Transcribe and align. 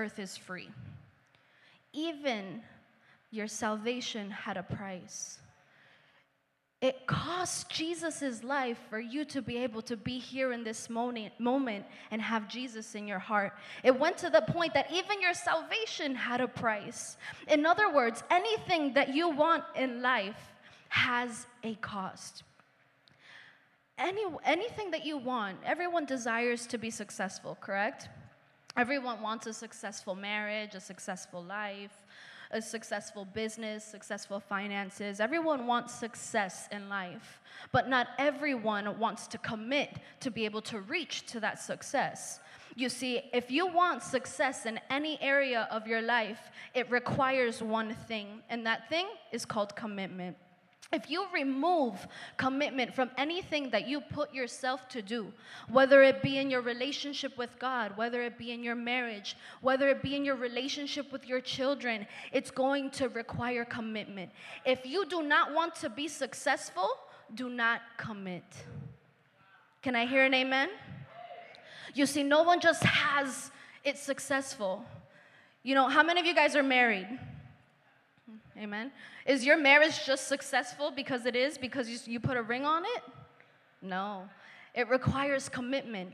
earth 0.00 0.18
is 0.18 0.36
free. 0.36 0.70
Even 1.92 2.62
your 3.30 3.46
salvation 3.46 4.30
had 4.30 4.56
a 4.56 4.62
price. 4.62 5.38
It 6.80 7.06
cost 7.06 7.68
Jesus' 7.68 8.42
life 8.42 8.78
for 8.88 8.98
you 8.98 9.26
to 9.26 9.42
be 9.42 9.58
able 9.58 9.82
to 9.82 9.98
be 9.98 10.18
here 10.18 10.52
in 10.52 10.64
this 10.64 10.88
moment, 10.88 11.38
moment 11.38 11.84
and 12.10 12.22
have 12.22 12.48
Jesus 12.48 12.94
in 12.94 13.06
your 13.06 13.18
heart. 13.18 13.52
It 13.84 14.00
went 14.00 14.16
to 14.18 14.30
the 14.30 14.40
point 14.40 14.72
that 14.72 14.90
even 14.90 15.20
your 15.20 15.34
salvation 15.34 16.14
had 16.14 16.40
a 16.40 16.48
price. 16.48 17.18
In 17.48 17.66
other 17.66 17.92
words, 17.92 18.24
anything 18.30 18.94
that 18.94 19.14
you 19.14 19.28
want 19.28 19.64
in 19.76 20.00
life 20.00 20.40
has 20.88 21.46
a 21.62 21.74
cost. 21.76 22.44
Any, 23.98 24.24
anything 24.44 24.90
that 24.92 25.04
you 25.04 25.18
want, 25.18 25.58
everyone 25.66 26.06
desires 26.06 26.66
to 26.68 26.78
be 26.78 26.90
successful, 26.90 27.58
correct? 27.60 28.08
Everyone 28.80 29.20
wants 29.20 29.46
a 29.46 29.52
successful 29.52 30.14
marriage, 30.14 30.74
a 30.74 30.80
successful 30.80 31.44
life, 31.44 31.92
a 32.50 32.62
successful 32.62 33.26
business, 33.26 33.84
successful 33.84 34.40
finances. 34.40 35.20
Everyone 35.20 35.66
wants 35.66 35.92
success 35.94 36.66
in 36.72 36.88
life, 36.88 37.42
but 37.72 37.90
not 37.90 38.08
everyone 38.18 38.98
wants 38.98 39.26
to 39.26 39.36
commit 39.36 39.98
to 40.20 40.30
be 40.30 40.46
able 40.46 40.62
to 40.62 40.80
reach 40.80 41.26
to 41.26 41.40
that 41.40 41.60
success. 41.60 42.40
You 42.74 42.88
see, 42.88 43.20
if 43.34 43.50
you 43.50 43.66
want 43.66 44.02
success 44.02 44.64
in 44.64 44.80
any 44.88 45.20
area 45.20 45.68
of 45.70 45.86
your 45.86 46.00
life, 46.00 46.50
it 46.72 46.90
requires 46.90 47.62
one 47.62 47.92
thing, 48.08 48.40
and 48.48 48.64
that 48.64 48.88
thing 48.88 49.08
is 49.30 49.44
called 49.44 49.76
commitment. 49.76 50.38
If 50.92 51.08
you 51.08 51.26
remove 51.32 52.08
commitment 52.36 52.92
from 52.92 53.10
anything 53.16 53.70
that 53.70 53.86
you 53.86 54.00
put 54.00 54.34
yourself 54.34 54.88
to 54.88 55.00
do, 55.00 55.32
whether 55.68 56.02
it 56.02 56.20
be 56.20 56.38
in 56.38 56.50
your 56.50 56.62
relationship 56.62 57.38
with 57.38 57.56
God, 57.60 57.96
whether 57.96 58.22
it 58.22 58.36
be 58.36 58.50
in 58.50 58.64
your 58.64 58.74
marriage, 58.74 59.36
whether 59.60 59.88
it 59.88 60.02
be 60.02 60.16
in 60.16 60.24
your 60.24 60.34
relationship 60.34 61.12
with 61.12 61.28
your 61.28 61.40
children, 61.40 62.08
it's 62.32 62.50
going 62.50 62.90
to 62.92 63.08
require 63.08 63.64
commitment. 63.64 64.32
If 64.64 64.84
you 64.84 65.06
do 65.06 65.22
not 65.22 65.54
want 65.54 65.76
to 65.76 65.88
be 65.88 66.08
successful, 66.08 66.88
do 67.36 67.48
not 67.48 67.82
commit. 67.96 68.42
Can 69.82 69.94
I 69.94 70.06
hear 70.06 70.24
an 70.24 70.34
amen? 70.34 70.70
You 71.94 72.04
see, 72.04 72.24
no 72.24 72.42
one 72.42 72.60
just 72.60 72.82
has 72.82 73.52
it 73.84 73.96
successful. 73.96 74.84
You 75.62 75.76
know, 75.76 75.88
how 75.88 76.02
many 76.02 76.18
of 76.18 76.26
you 76.26 76.34
guys 76.34 76.56
are 76.56 76.64
married? 76.64 77.06
Amen. 78.56 78.92
Is 79.26 79.44
your 79.44 79.56
marriage 79.56 80.04
just 80.04 80.28
successful 80.28 80.90
because 80.90 81.26
it 81.26 81.36
is, 81.36 81.56
because 81.56 81.88
you, 81.88 81.98
you 82.12 82.20
put 82.20 82.36
a 82.36 82.42
ring 82.42 82.64
on 82.64 82.84
it? 82.84 83.02
No. 83.82 84.28
It 84.74 84.88
requires 84.88 85.48
commitment. 85.48 86.12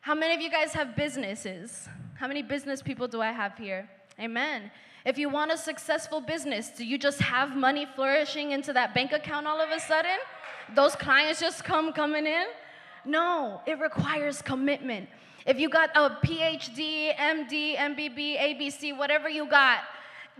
How 0.00 0.14
many 0.14 0.34
of 0.34 0.40
you 0.40 0.50
guys 0.50 0.72
have 0.72 0.96
businesses? 0.96 1.88
How 2.14 2.28
many 2.28 2.42
business 2.42 2.82
people 2.82 3.08
do 3.08 3.20
I 3.20 3.32
have 3.32 3.56
here? 3.58 3.88
Amen. 4.20 4.70
If 5.04 5.18
you 5.18 5.28
want 5.28 5.52
a 5.52 5.56
successful 5.56 6.20
business, 6.20 6.70
do 6.70 6.84
you 6.84 6.98
just 6.98 7.20
have 7.20 7.56
money 7.56 7.86
flourishing 7.94 8.52
into 8.52 8.72
that 8.72 8.94
bank 8.94 9.12
account 9.12 9.46
all 9.46 9.60
of 9.60 9.70
a 9.70 9.80
sudden? 9.80 10.18
Those 10.74 10.94
clients 10.94 11.40
just 11.40 11.64
come 11.64 11.92
coming 11.92 12.26
in? 12.26 12.46
No, 13.04 13.62
it 13.66 13.78
requires 13.78 14.42
commitment. 14.42 15.08
If 15.46 15.58
you 15.58 15.68
got 15.68 15.90
a 15.94 16.10
PhD, 16.24 17.14
MD, 17.16 17.76
MBB, 17.76 18.38
ABC, 18.38 18.96
whatever 18.96 19.30
you 19.30 19.46
got, 19.46 19.78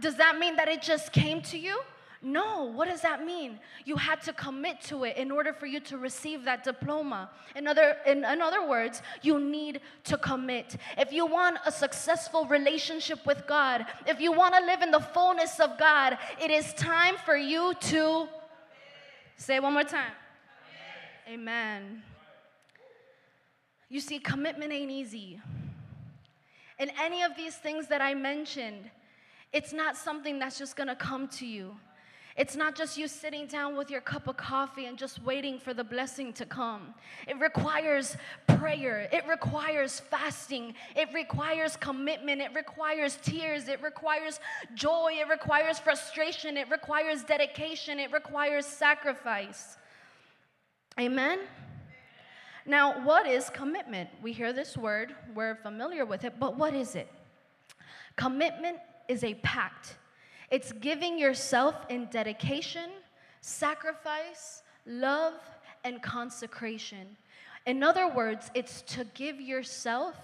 does 0.01 0.17
that 0.17 0.39
mean 0.39 0.57
that 0.57 0.69
it 0.69 0.83
just 0.83 1.13
came 1.13 1.43
to 1.43 1.59
you? 1.59 1.81
No, 2.21 2.65
what 2.65 2.89
does 2.89 3.03
that 3.03 3.25
mean? 3.25 3.61
You 3.85 3.95
had 3.95 4.21
to 4.23 4.33
commit 4.33 4.81
to 4.83 5.05
it 5.05 5.17
in 5.17 5.31
order 5.31 5.53
for 5.53 5.67
you 5.67 5.79
to 5.81 5.99
receive 5.99 6.45
that 6.45 6.65
diploma. 6.65 7.31
In 7.55 7.69
other, 7.69 7.97
in, 8.07 8.25
in 8.25 8.43
other 8.43 8.69
words, 8.69 9.03
you 9.23 9.39
need 9.39 9.81
to 10.05 10.19
commit. 10.19 10.77
If 10.97 11.13
you 11.13 11.27
want 11.27 11.59
a 11.65 11.71
successful 11.71 12.45
relationship 12.47 13.25
with 13.25 13.47
God, 13.47 13.87
if 14.07 14.21
you 14.21 14.33
want 14.33 14.55
to 14.57 14.65
live 14.65 14.83
in 14.83 14.91
the 14.91 15.01
fullness 15.01 15.61
of 15.61 15.79
God, 15.79 16.19
it 16.43 16.51
is 16.51 16.75
time 16.75 17.15
for 17.25 17.37
you 17.37 17.75
to 17.83 18.27
say 19.37 19.61
one 19.61 19.75
more 19.75 19.85
time. 19.85 20.13
Amen. 21.29 22.03
You 23.89 24.01
see, 24.01 24.19
commitment 24.19 24.73
ain't 24.73 24.91
easy. 24.91 25.41
In 26.81 26.91
any 27.01 27.23
of 27.23 27.37
these 27.37 27.55
things 27.57 27.87
that 27.89 28.01
I 28.01 28.15
mentioned, 28.15 28.91
it's 29.53 29.73
not 29.73 29.97
something 29.97 30.39
that's 30.39 30.59
just 30.59 30.77
gonna 30.77 30.97
come 30.97 31.29
to 31.29 31.47
you. 31.47 31.77
It's 32.37 32.55
not 32.55 32.77
just 32.77 32.97
you 32.97 33.09
sitting 33.09 33.49
down 33.49 33.77
with 33.77 33.91
your 33.91 34.01
cup 34.01 34.29
of 34.29 34.37
coffee 34.37 34.87
and 34.87 34.97
just 34.97 35.21
waiting 35.25 35.59
for 35.59 35.75
the 35.75 35.83
blessing 35.83 36.33
to 36.35 36.47
come. 36.47 36.95
It 37.27 37.37
requires 37.41 38.17
prayer. 38.47 39.09
It 39.13 39.27
requires 39.27 39.99
fasting. 39.99 40.75
It 40.95 41.09
requires 41.13 41.77
commitment. 41.77 42.41
It 42.41 42.55
requires 42.55 43.19
tears. 43.25 43.67
It 43.67 43.83
requires 43.83 44.39
joy. 44.77 45.15
It 45.15 45.29
requires 45.29 45.81
frustration. 45.81 46.57
It 46.57 46.71
requires 46.71 47.25
dedication. 47.25 47.99
It 47.99 48.13
requires 48.13 48.67
sacrifice. 48.67 49.77
Amen? 51.01 51.41
Now, 52.67 53.05
what 53.05 53.27
is 53.27 53.51
commitment? 53.51 54.11
We 54.23 54.33
hear 54.33 54.53
this 54.53 54.77
word, 54.77 55.15
we're 55.35 55.57
familiar 55.57 56.05
with 56.05 56.25
it, 56.25 56.35
but 56.39 56.57
what 56.57 56.75
is 56.75 56.95
it? 56.95 57.09
Commitment 58.15 58.77
is 59.09 59.25
a 59.25 59.35
pact. 59.35 59.97
It's 60.51 60.73
giving 60.73 61.19
yourself 61.19 61.75
in 61.89 62.07
dedication, 62.07 62.91
sacrifice, 63.41 64.63
love, 64.87 65.35
and 65.85 66.03
consecration. 66.03 67.17
In 67.67 67.83
other 67.83 68.09
words, 68.09 68.51
it's 68.55 68.83
to 68.83 69.05
give 69.15 69.41
yourself 69.41 70.15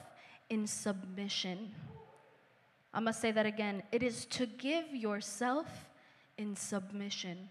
in 0.49 0.67
submission. 0.67 1.73
I'm 2.93 3.05
gonna 3.05 3.13
say 3.13 3.33
that 3.33 3.45
again. 3.45 3.83
It 3.93 4.03
is 4.03 4.25
to 4.27 4.47
give 4.47 4.95
yourself 4.95 5.67
in 6.39 6.57
submission. 6.57 7.49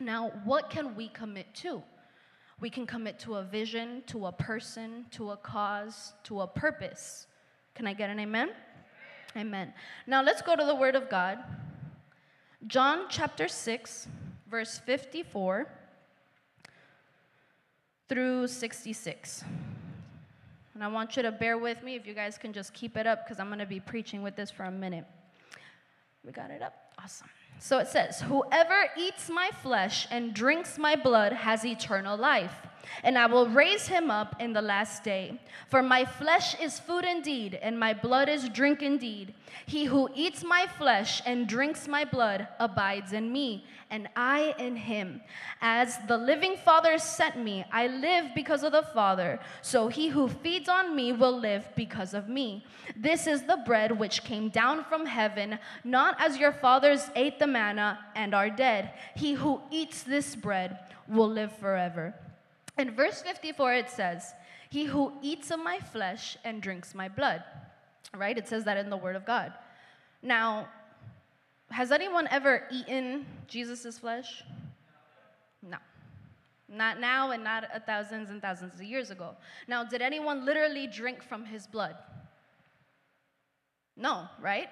Now, 0.00 0.32
what 0.44 0.68
can 0.68 0.96
we 0.96 1.08
commit 1.08 1.54
to? 1.56 1.82
We 2.60 2.70
can 2.70 2.86
commit 2.86 3.18
to 3.20 3.36
a 3.36 3.42
vision, 3.42 4.02
to 4.08 4.26
a 4.26 4.32
person, 4.32 5.06
to 5.12 5.30
a 5.30 5.36
cause, 5.36 6.12
to 6.24 6.40
a 6.40 6.46
purpose. 6.46 7.26
Can 7.74 7.86
I 7.86 7.92
get 7.94 8.10
an 8.10 8.20
amen? 8.20 8.50
Amen. 9.36 9.72
Now 10.06 10.22
let's 10.22 10.42
go 10.42 10.54
to 10.54 10.64
the 10.64 10.74
Word 10.74 10.94
of 10.94 11.10
God. 11.10 11.38
John 12.66 13.06
chapter 13.08 13.48
6, 13.48 14.08
verse 14.48 14.78
54 14.78 15.66
through 18.08 18.46
66. 18.46 19.44
And 20.74 20.82
I 20.82 20.88
want 20.88 21.16
you 21.16 21.22
to 21.22 21.32
bear 21.32 21.58
with 21.58 21.82
me 21.82 21.94
if 21.94 22.06
you 22.06 22.14
guys 22.14 22.38
can 22.38 22.52
just 22.52 22.72
keep 22.72 22.96
it 22.96 23.06
up 23.06 23.24
because 23.24 23.40
I'm 23.40 23.48
going 23.48 23.58
to 23.58 23.66
be 23.66 23.80
preaching 23.80 24.22
with 24.22 24.36
this 24.36 24.50
for 24.50 24.64
a 24.64 24.70
minute. 24.70 25.04
We 26.24 26.32
got 26.32 26.50
it 26.50 26.62
up? 26.62 26.74
Awesome. 27.02 27.28
So 27.58 27.78
it 27.78 27.88
says, 27.88 28.20
Whoever 28.20 28.86
eats 28.96 29.28
my 29.28 29.50
flesh 29.62 30.06
and 30.10 30.34
drinks 30.34 30.78
my 30.78 30.96
blood 30.96 31.32
has 31.32 31.64
eternal 31.64 32.16
life 32.16 32.54
and 33.02 33.18
I 33.18 33.26
will 33.26 33.48
raise 33.48 33.86
him 33.86 34.10
up 34.10 34.36
in 34.40 34.52
the 34.52 34.62
last 34.62 35.04
day. 35.04 35.40
For 35.68 35.82
my 35.82 36.04
flesh 36.04 36.58
is 36.60 36.78
food 36.78 37.04
indeed, 37.04 37.58
and 37.62 37.78
my 37.78 37.94
blood 37.94 38.28
is 38.28 38.48
drink 38.48 38.82
indeed. 38.82 39.34
He 39.66 39.84
who 39.84 40.08
eats 40.14 40.44
my 40.44 40.66
flesh 40.78 41.22
and 41.24 41.48
drinks 41.48 41.88
my 41.88 42.04
blood 42.04 42.48
abides 42.58 43.12
in 43.12 43.32
me, 43.32 43.64
and 43.90 44.08
I 44.16 44.54
in 44.58 44.76
him. 44.76 45.20
As 45.60 45.98
the 46.08 46.16
living 46.16 46.56
Father 46.56 46.98
sent 46.98 47.36
me, 47.38 47.64
I 47.72 47.86
live 47.86 48.34
because 48.34 48.62
of 48.62 48.72
the 48.72 48.82
Father. 48.82 49.38
So 49.62 49.88
he 49.88 50.08
who 50.08 50.28
feeds 50.28 50.68
on 50.68 50.96
me 50.96 51.12
will 51.12 51.38
live 51.38 51.68
because 51.76 52.14
of 52.14 52.28
me. 52.28 52.64
This 52.96 53.26
is 53.26 53.42
the 53.42 53.62
bread 53.64 53.98
which 53.98 54.24
came 54.24 54.48
down 54.48 54.84
from 54.84 55.06
heaven, 55.06 55.58
not 55.84 56.16
as 56.20 56.36
your 56.36 56.52
fathers 56.52 57.10
ate 57.14 57.38
the 57.38 57.46
manna 57.46 57.98
and 58.14 58.34
are 58.34 58.50
dead. 58.50 58.90
He 59.14 59.34
who 59.34 59.60
eats 59.70 60.02
this 60.02 60.34
bread 60.36 60.78
will 61.08 61.28
live 61.28 61.52
forever. 61.56 62.14
In 62.76 62.94
verse 62.94 63.22
54, 63.22 63.74
it 63.74 63.90
says, 63.90 64.34
He 64.70 64.84
who 64.84 65.12
eats 65.22 65.50
of 65.50 65.60
my 65.60 65.78
flesh 65.78 66.36
and 66.44 66.60
drinks 66.60 66.94
my 66.94 67.08
blood. 67.08 67.42
Right? 68.16 68.36
It 68.36 68.48
says 68.48 68.64
that 68.64 68.76
in 68.76 68.90
the 68.90 68.96
Word 68.96 69.16
of 69.16 69.24
God. 69.24 69.52
Now, 70.22 70.68
has 71.70 71.90
anyone 71.92 72.28
ever 72.30 72.66
eaten 72.70 73.26
Jesus' 73.48 73.98
flesh? 73.98 74.44
No. 75.62 75.78
Not 76.68 77.00
now 77.00 77.30
and 77.30 77.44
not 77.44 77.64
a 77.74 77.80
thousands 77.80 78.30
and 78.30 78.40
thousands 78.40 78.74
of 78.74 78.82
years 78.82 79.10
ago. 79.10 79.36
Now, 79.68 79.84
did 79.84 80.02
anyone 80.02 80.44
literally 80.44 80.86
drink 80.86 81.22
from 81.22 81.44
his 81.44 81.66
blood? 81.66 81.96
No, 83.96 84.28
right? 84.40 84.68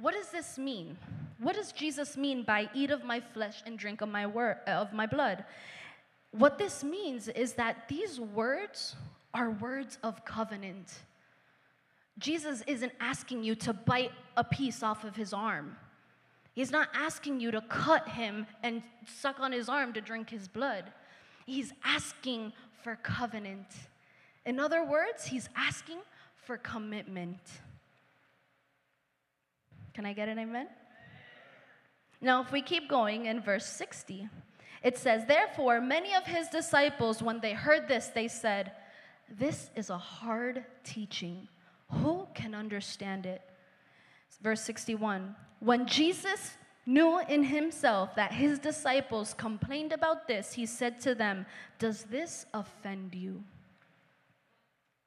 What 0.00 0.14
does 0.14 0.28
this 0.28 0.58
mean? 0.58 0.96
What 1.38 1.56
does 1.56 1.72
Jesus 1.72 2.16
mean 2.16 2.42
by 2.42 2.68
eat 2.74 2.90
of 2.90 3.04
my 3.04 3.20
flesh 3.20 3.62
and 3.66 3.78
drink 3.78 4.00
of 4.00 4.08
my 4.08 4.26
word 4.26 4.58
of 4.66 4.92
my 4.92 5.06
blood? 5.06 5.44
What 6.38 6.58
this 6.58 6.84
means 6.84 7.28
is 7.28 7.54
that 7.54 7.88
these 7.88 8.20
words 8.20 8.94
are 9.32 9.50
words 9.50 9.98
of 10.02 10.24
covenant. 10.24 10.92
Jesus 12.18 12.62
isn't 12.66 12.92
asking 13.00 13.42
you 13.42 13.54
to 13.56 13.72
bite 13.72 14.12
a 14.36 14.44
piece 14.44 14.82
off 14.82 15.04
of 15.04 15.16
his 15.16 15.32
arm. 15.32 15.76
He's 16.52 16.70
not 16.70 16.88
asking 16.94 17.40
you 17.40 17.50
to 17.52 17.60
cut 17.62 18.08
him 18.08 18.46
and 18.62 18.82
suck 19.06 19.40
on 19.40 19.52
his 19.52 19.68
arm 19.68 19.92
to 19.94 20.00
drink 20.00 20.28
his 20.28 20.46
blood. 20.46 20.84
He's 21.46 21.72
asking 21.84 22.52
for 22.82 22.96
covenant. 22.96 23.68
In 24.44 24.60
other 24.60 24.84
words, 24.84 25.26
he's 25.26 25.48
asking 25.56 25.98
for 26.44 26.58
commitment. 26.58 27.40
Can 29.94 30.04
I 30.04 30.12
get 30.12 30.28
an 30.28 30.38
amen? 30.38 30.68
Now, 32.20 32.42
if 32.42 32.52
we 32.52 32.62
keep 32.62 32.88
going 32.88 33.26
in 33.26 33.40
verse 33.40 33.66
60, 33.66 34.28
it 34.82 34.98
says, 34.98 35.24
Therefore, 35.26 35.80
many 35.80 36.14
of 36.14 36.24
his 36.24 36.48
disciples, 36.48 37.22
when 37.22 37.40
they 37.40 37.52
heard 37.52 37.88
this, 37.88 38.08
they 38.08 38.28
said, 38.28 38.72
This 39.30 39.70
is 39.74 39.90
a 39.90 39.98
hard 39.98 40.64
teaching. 40.84 41.48
Who 41.90 42.26
can 42.34 42.54
understand 42.54 43.26
it? 43.26 43.42
Verse 44.42 44.62
61 44.62 45.34
When 45.60 45.86
Jesus 45.86 46.54
knew 46.84 47.20
in 47.28 47.42
himself 47.42 48.14
that 48.14 48.32
his 48.32 48.58
disciples 48.58 49.34
complained 49.34 49.92
about 49.92 50.28
this, 50.28 50.52
he 50.52 50.66
said 50.66 51.00
to 51.00 51.14
them, 51.14 51.46
Does 51.78 52.04
this 52.04 52.46
offend 52.54 53.14
you? 53.14 53.42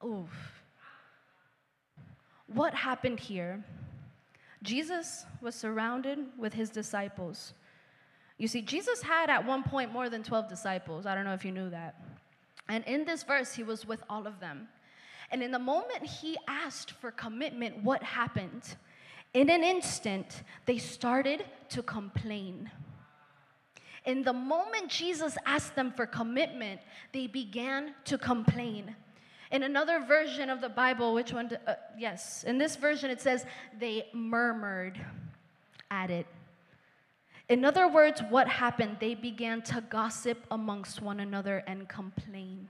Oof. 0.04 0.62
What 2.46 2.74
happened 2.74 3.20
here? 3.20 3.64
Jesus 4.62 5.24
was 5.40 5.54
surrounded 5.54 6.18
with 6.36 6.52
his 6.52 6.68
disciples. 6.68 7.54
You 8.40 8.48
see, 8.48 8.62
Jesus 8.62 9.02
had 9.02 9.28
at 9.28 9.46
one 9.46 9.62
point 9.62 9.92
more 9.92 10.08
than 10.08 10.22
12 10.22 10.48
disciples. 10.48 11.04
I 11.04 11.14
don't 11.14 11.24
know 11.24 11.34
if 11.34 11.44
you 11.44 11.52
knew 11.52 11.68
that. 11.68 12.00
And 12.70 12.82
in 12.86 13.04
this 13.04 13.22
verse, 13.22 13.52
he 13.52 13.62
was 13.62 13.86
with 13.86 14.02
all 14.08 14.26
of 14.26 14.40
them. 14.40 14.66
And 15.30 15.42
in 15.42 15.50
the 15.50 15.58
moment 15.58 16.06
he 16.06 16.38
asked 16.48 16.92
for 16.92 17.10
commitment, 17.10 17.84
what 17.84 18.02
happened? 18.02 18.62
In 19.34 19.50
an 19.50 19.62
instant, 19.62 20.42
they 20.64 20.78
started 20.78 21.44
to 21.68 21.82
complain. 21.82 22.70
In 24.06 24.22
the 24.22 24.32
moment 24.32 24.88
Jesus 24.88 25.36
asked 25.44 25.76
them 25.76 25.92
for 25.92 26.06
commitment, 26.06 26.80
they 27.12 27.26
began 27.26 27.94
to 28.06 28.16
complain. 28.16 28.96
In 29.52 29.64
another 29.64 30.00
version 30.00 30.48
of 30.48 30.62
the 30.62 30.70
Bible, 30.70 31.12
which 31.12 31.34
one? 31.34 31.50
Uh, 31.66 31.74
yes, 31.98 32.44
in 32.44 32.56
this 32.56 32.76
version 32.76 33.10
it 33.10 33.20
says 33.20 33.44
they 33.78 34.06
murmured 34.14 34.98
at 35.90 36.10
it. 36.10 36.26
In 37.50 37.64
other 37.64 37.88
words, 37.88 38.22
what 38.30 38.46
happened? 38.46 38.98
They 39.00 39.16
began 39.16 39.60
to 39.62 39.80
gossip 39.80 40.38
amongst 40.52 41.02
one 41.02 41.18
another 41.18 41.64
and 41.66 41.88
complain. 41.88 42.68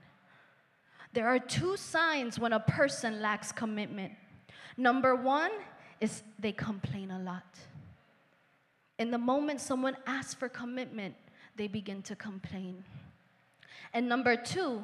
There 1.13 1.27
are 1.27 1.37
two 1.37 1.77
signs 1.77 2.39
when 2.39 2.51
a 2.51 2.59
person 2.59 3.21
lacks 3.21 3.51
commitment. 3.51 4.13
Number 4.77 5.15
one 5.15 5.51
is 5.99 6.23
they 6.39 6.51
complain 6.51 7.11
a 7.11 7.19
lot. 7.19 7.45
In 8.97 9.11
the 9.11 9.19
moment 9.19 9.61
someone 9.61 9.97
asks 10.07 10.33
for 10.33 10.49
commitment, 10.49 11.13
they 11.57 11.67
begin 11.67 12.01
to 12.01 12.15
complain. 12.15 12.83
And 13.93 14.09
number 14.09 14.35
two, 14.35 14.81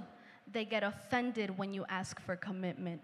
they 0.51 0.63
get 0.63 0.83
offended 0.83 1.57
when 1.57 1.73
you 1.73 1.85
ask 1.89 2.21
for 2.21 2.35
commitment. 2.35 3.01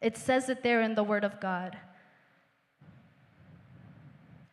It 0.00 0.16
says 0.16 0.48
it 0.48 0.62
there 0.62 0.80
in 0.80 0.94
the 0.94 1.04
Word 1.04 1.24
of 1.24 1.40
God. 1.40 1.76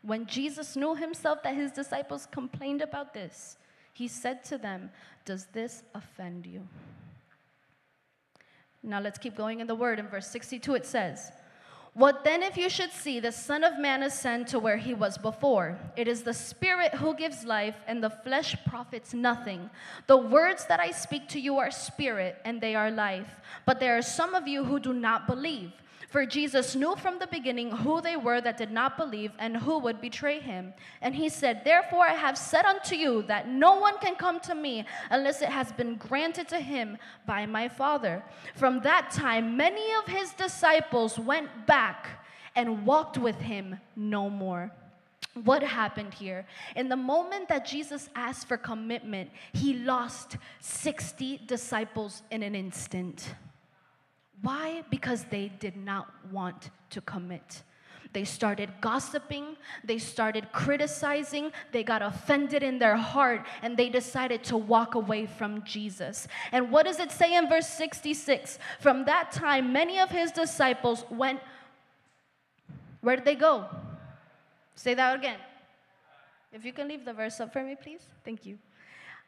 When 0.06 0.28
Jesus 0.28 0.76
knew 0.76 0.94
himself 0.94 1.42
that 1.44 1.56
his 1.56 1.72
disciples 1.72 2.28
complained 2.32 2.82
about 2.82 3.14
this, 3.14 3.58
he 3.94 4.08
said 4.08 4.44
to 4.46 4.58
them, 4.58 4.92
Does 5.26 5.48
this 5.48 5.84
offend 5.96 6.46
you? 6.46 6.68
Now 8.84 9.00
let's 9.00 9.18
keep 9.18 9.36
going 9.36 9.62
in 9.62 9.68
the 9.68 9.74
Word. 9.74 9.98
In 9.98 10.08
verse 10.08 10.28
62, 10.28 10.76
it 10.76 10.86
says, 10.86 11.32
what 11.96 12.26
then 12.26 12.44
if 12.44 12.58
you 12.58 12.70
should 12.70 12.92
see 12.92 13.22
the 13.22 13.32
Son 13.32 13.64
of 13.64 13.80
Man 13.80 14.04
ascend 14.04 14.48
to 14.48 14.60
where 14.60 14.76
he 14.76 14.94
was 14.94 15.18
before? 15.18 15.80
It 15.96 16.10
is 16.10 16.24
the 16.24 16.34
Spirit 16.34 16.94
who 16.94 17.16
gives 17.16 17.46
life, 17.46 17.78
and 17.88 18.04
the 18.04 18.10
flesh 18.10 18.54
profits 18.68 19.14
nothing. 19.14 19.70
The 20.08 20.18
words 20.18 20.66
that 20.66 20.82
I 20.82 20.92
speak 20.92 21.30
to 21.30 21.40
you 21.40 21.58
are 21.58 21.72
spirit, 21.72 22.36
and 22.44 22.60
they 22.60 22.76
are 22.76 22.92
life. 22.92 23.40
But 23.66 23.80
there 23.80 23.98
are 23.98 24.02
some 24.02 24.36
of 24.36 24.46
you 24.46 24.66
who 24.66 24.78
do 24.78 24.94
not 24.94 25.26
believe. 25.26 25.72
For 26.16 26.26
Jesus 26.26 26.76
knew 26.78 26.96
from 26.96 27.20
the 27.20 27.28
beginning 27.28 27.72
who 27.72 28.00
they 28.00 28.16
were 28.16 28.40
that 28.40 28.56
did 28.56 28.72
not 28.72 28.96
believe 28.96 29.34
and 29.38 29.58
who 29.58 29.78
would 29.80 30.00
betray 30.00 30.40
him. 30.40 30.74
And 31.02 31.14
he 31.14 31.28
said, 31.28 31.66
Therefore 31.66 32.08
I 32.08 32.14
have 32.14 32.38
said 32.38 32.64
unto 32.64 32.96
you 32.96 33.24
that 33.24 33.50
no 33.50 33.78
one 33.80 33.98
can 33.98 34.16
come 34.16 34.40
to 34.40 34.56
me 34.56 34.86
unless 35.10 35.42
it 35.42 35.50
has 35.50 35.74
been 35.74 35.96
granted 35.98 36.48
to 36.48 36.60
him 36.62 36.98
by 37.26 37.46
my 37.46 37.68
Father. 37.68 38.24
From 38.56 38.80
that 38.84 39.12
time, 39.12 39.58
many 39.58 39.94
of 39.96 40.08
his 40.08 40.32
disciples 40.32 41.20
went 41.20 41.50
back 41.68 42.26
and 42.56 42.86
walked 42.86 43.18
with 43.18 43.36
him 43.36 43.78
no 43.98 44.30
more. 44.30 44.72
What 45.44 45.64
happened 45.64 46.14
here? 46.14 46.46
In 46.78 46.88
the 46.88 46.96
moment 46.96 47.50
that 47.50 47.66
Jesus 47.66 48.10
asked 48.16 48.48
for 48.48 48.56
commitment, 48.56 49.32
he 49.52 49.74
lost 49.74 50.38
60 50.62 51.42
disciples 51.46 52.24
in 52.32 52.42
an 52.42 52.56
instant. 52.56 53.36
Why? 54.42 54.84
Because 54.90 55.26
they 55.26 55.52
did 55.60 55.76
not 55.78 56.08
want 56.32 56.70
to 56.92 57.02
commit. 57.02 57.64
They 58.16 58.24
started 58.24 58.70
gossiping, 58.80 59.58
they 59.84 59.98
started 59.98 60.50
criticizing, 60.54 61.52
they 61.74 61.84
got 61.84 62.02
offended 62.02 62.64
in 62.64 62.80
their 62.80 62.96
heart, 62.96 63.46
and 63.62 63.76
they 63.76 63.90
decided 63.90 64.42
to 64.46 64.56
walk 64.56 64.96
away 64.96 65.26
from 65.26 65.64
Jesus. 65.66 66.26
And 66.54 66.72
what 66.72 66.86
does 66.86 67.00
it 67.00 67.12
say 67.12 67.36
in 67.36 67.50
verse 67.50 67.68
66? 67.68 68.58
From 68.80 69.04
that 69.04 69.34
time, 69.34 69.74
many 69.74 70.00
of 70.00 70.10
his 70.12 70.32
disciples 70.32 71.04
went. 71.10 71.42
Where 73.02 73.18
did 73.18 73.26
they 73.26 73.36
go? 73.36 73.66
Say 74.76 74.94
that 74.94 75.20
again. 75.20 75.40
If 76.54 76.64
you 76.64 76.72
can 76.72 76.88
leave 76.88 77.04
the 77.04 77.14
verse 77.14 77.42
up 77.42 77.52
for 77.52 77.64
me, 77.64 77.76
please. 77.76 78.02
Thank 78.24 78.46
you. 78.46 78.58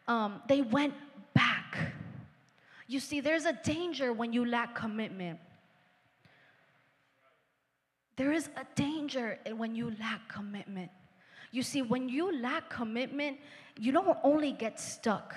Um, 0.08 0.42
they 0.48 0.62
went 0.62 0.94
back. 1.34 1.78
You 2.88 3.00
see, 3.00 3.20
there's 3.20 3.46
a 3.46 3.54
danger 3.54 4.14
when 4.14 4.32
you 4.32 4.46
lack 4.46 4.74
commitment. 4.74 5.40
There 8.16 8.32
is 8.32 8.50
a 8.56 8.66
danger 8.76 9.38
when 9.56 9.76
you 9.76 9.94
lack 10.00 10.28
commitment. 10.28 10.90
You 11.52 11.64
see, 11.64 11.82
when 11.82 12.10
you 12.10 12.42
lack 12.42 12.70
commitment, 12.70 13.38
you 13.78 13.92
don't 13.92 14.18
only 14.24 14.54
get 14.54 14.80
stuck, 14.80 15.36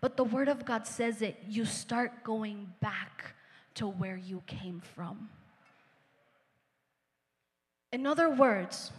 but 0.00 0.16
the 0.16 0.24
Word 0.24 0.48
of 0.48 0.64
God 0.64 0.86
says 0.86 1.22
it, 1.22 1.36
you 1.48 1.64
start 1.64 2.24
going 2.24 2.72
back 2.80 3.34
to 3.74 3.86
where 3.86 4.16
you 4.16 4.42
came 4.46 4.82
from. 4.94 5.28
In 7.92 8.06
other 8.06 8.28
words, 8.28 8.90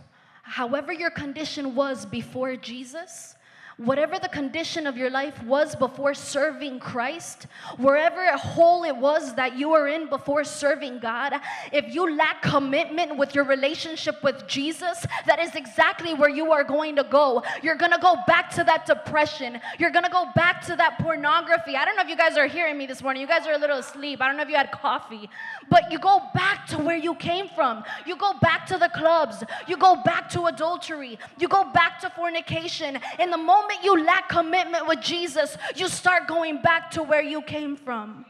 however 0.44 0.94
your 0.94 1.10
condition 1.10 1.76
was 1.76 2.06
before 2.06 2.56
Jesus, 2.56 3.36
whatever 3.78 4.18
the 4.18 4.28
condition 4.30 4.88
of 4.88 4.98
your 4.98 5.10
life 5.10 5.42
was 5.44 5.76
before 5.76 6.14
serving 6.14 6.80
Christ, 6.80 7.46
wherever 7.78 8.24
a 8.26 8.38
hole 8.38 8.84
it 8.84 8.96
was 8.96 9.36
that 9.36 9.56
you 9.56 9.70
were 9.70 9.88
in 9.88 10.10
before 10.10 10.44
serving 10.44 11.00
God, 11.00 11.34
if 11.72 11.94
you 11.94 12.16
lack 12.16 12.42
commitment 12.42 13.18
with 13.18 13.36
your 13.36 13.44
relationship 13.44 14.24
with 14.24 14.48
Jesus, 14.48 15.06
that 15.28 15.40
is 15.40 15.54
exactly 15.56 16.16
where 16.16 16.30
you 16.30 16.52
are 16.52 16.64
going 16.64 16.96
to 16.96 17.04
go. 17.04 17.44
You're 17.62 17.76
going 17.76 17.92
to 17.92 18.00
go 18.00 18.16
back 18.26 18.50
to 18.56 18.64
that 18.64 18.88
depression. 18.88 19.60
You're 19.78 19.92
going 19.92 20.06
to 20.06 20.12
go 20.12 20.26
back 20.36 20.66
to 20.66 20.76
that 20.76 20.98
pornography. 21.00 21.76
I 21.76 21.86
don't 21.86 21.96
know 21.96 22.02
if 22.02 22.10
you 22.10 22.18
guys 22.18 22.36
are 22.36 22.48
hearing 22.48 22.78
me 22.78 22.88
this 22.88 23.04
morning. 23.04 23.22
You 23.22 23.28
guys 23.28 23.46
are 23.46 23.54
a 23.54 23.60
little 23.60 23.78
asleep. 23.78 24.22
I 24.22 24.28
don't 24.28 24.38
know 24.38 24.44
if 24.44 24.50
you 24.50 24.56
had 24.56 24.72
coffee, 24.72 25.30
but 25.70 25.92
you 25.92 26.00
go 26.00 26.22
back 26.34 26.66
to 26.68 26.80
where 26.80 26.98
you 26.98 27.14
came 27.14 27.48
from. 27.50 27.84
You 28.08 28.16
go 28.16 28.34
back 28.42 28.66
to 28.68 28.78
the 28.80 28.90
clubs. 28.90 29.44
You 29.68 29.78
go 29.78 30.02
back 30.04 30.30
to 30.30 30.46
adultery. 30.46 31.20
You 31.38 31.48
go 31.48 31.72
back 31.72 32.00
to 32.00 32.10
fornication. 32.10 33.00
In 33.20 33.30
the 33.30 33.38
moment 33.38 33.67
moment 33.68 33.84
you 33.84 34.04
lack 34.06 34.30
commitment 34.30 34.88
with 34.88 35.02
Jesus, 35.02 35.58
you 35.76 35.88
start 35.88 36.28
going 36.28 36.62
back 36.62 36.92
to 36.92 37.04
where 37.04 37.22
you 37.22 37.42
came 37.42 37.76
from. 37.76 38.26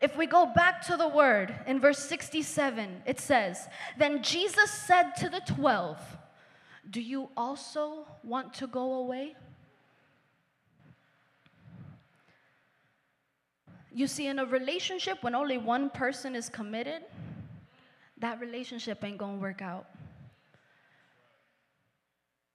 If 0.00 0.16
we 0.16 0.26
go 0.26 0.46
back 0.46 0.82
to 0.86 0.96
the 0.96 1.08
word 1.08 1.54
in 1.66 1.78
verse 1.78 1.98
67, 1.98 3.02
it 3.06 3.20
says, 3.20 3.68
Then 3.98 4.22
Jesus 4.22 4.70
said 4.70 5.12
to 5.18 5.28
the 5.28 5.42
12, 5.46 5.98
Do 6.88 7.00
you 7.00 7.28
also 7.36 8.06
want 8.24 8.54
to 8.54 8.66
go 8.66 8.94
away? 8.94 9.36
You 13.92 14.06
see, 14.06 14.28
in 14.28 14.38
a 14.38 14.46
relationship, 14.46 15.22
when 15.22 15.34
only 15.34 15.58
one 15.58 15.90
person 15.90 16.34
is 16.34 16.48
committed, 16.48 17.02
that 18.18 18.40
relationship 18.40 19.04
ain't 19.04 19.18
gonna 19.18 19.38
work 19.38 19.60
out. 19.60 19.86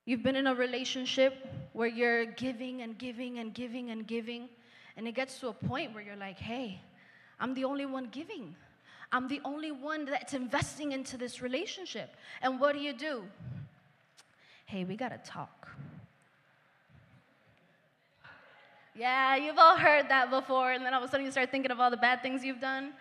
You've 0.06 0.22
been 0.22 0.36
in 0.36 0.46
a 0.48 0.54
relationship 0.54 1.48
where 1.74 1.88
you're 1.88 2.26
giving 2.26 2.82
and 2.84 2.98
giving 2.98 3.40
and 3.40 3.54
giving 3.54 3.90
and 3.90 4.06
giving, 4.06 4.50
and 4.98 5.08
it 5.08 5.14
gets 5.14 5.40
to 5.40 5.48
a 5.48 5.54
point 5.54 5.94
where 5.94 6.04
you're 6.04 6.16
like, 6.16 6.38
hey, 6.38 6.80
I'm 7.40 7.54
the 7.56 7.64
only 7.64 7.86
one 7.86 8.10
giving. 8.12 8.56
I'm 9.12 9.28
the 9.28 9.42
only 9.44 9.72
one 9.72 10.06
that's 10.06 10.34
investing 10.34 10.92
into 10.92 11.18
this 11.18 11.42
relationship. 11.42 12.16
And 12.42 12.60
what 12.60 12.74
do 12.74 12.80
you 12.80 12.94
do? 12.94 13.24
Hey, 14.66 14.84
we 14.84 14.96
gotta 14.96 15.20
talk. 15.26 15.68
Yeah, 18.94 19.36
you've 19.36 19.58
all 19.58 19.76
heard 19.76 20.08
that 20.10 20.30
before, 20.30 20.72
and 20.72 20.86
then 20.86 20.94
all 20.94 21.04
of 21.04 21.10
a 21.10 21.12
sudden 21.12 21.26
you 21.26 21.32
start 21.32 21.52
thinking 21.52 21.72
of 21.72 21.80
all 21.80 21.90
the 21.90 21.98
bad 21.98 22.22
things 22.22 22.46
you've 22.46 22.62
done, 22.62 22.94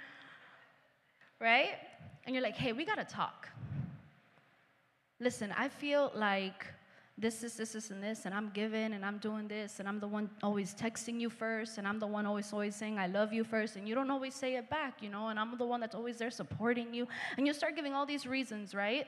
right? 1.40 1.76
And 2.24 2.34
you're 2.34 2.42
like, 2.42 2.56
hey, 2.56 2.72
we 2.72 2.84
gotta 2.84 3.04
talk. 3.04 3.48
Listen, 5.20 5.54
I 5.56 5.68
feel 5.68 6.10
like 6.14 6.66
this, 7.16 7.44
is 7.44 7.54
this, 7.54 7.56
this, 7.56 7.72
this, 7.72 7.90
and 7.90 8.02
this, 8.02 8.26
and 8.26 8.34
I'm 8.34 8.50
giving, 8.50 8.92
and 8.92 9.04
I'm 9.04 9.18
doing 9.18 9.46
this, 9.46 9.78
and 9.78 9.88
I'm 9.88 10.00
the 10.00 10.08
one 10.08 10.28
always 10.42 10.74
texting 10.74 11.20
you 11.20 11.30
first, 11.30 11.78
and 11.78 11.86
I'm 11.86 12.00
the 12.00 12.06
one 12.08 12.26
always, 12.26 12.52
always 12.52 12.74
saying 12.74 12.98
I 12.98 13.06
love 13.06 13.32
you 13.32 13.44
first, 13.44 13.76
and 13.76 13.88
you 13.88 13.94
don't 13.94 14.10
always 14.10 14.34
say 14.34 14.56
it 14.56 14.68
back, 14.68 15.00
you 15.00 15.08
know, 15.08 15.28
and 15.28 15.38
I'm 15.38 15.56
the 15.56 15.64
one 15.64 15.78
that's 15.78 15.94
always 15.94 16.18
there 16.18 16.32
supporting 16.32 16.92
you. 16.92 17.06
And 17.36 17.46
you 17.46 17.52
start 17.52 17.76
giving 17.76 17.94
all 17.94 18.04
these 18.04 18.26
reasons, 18.26 18.74
right? 18.74 19.06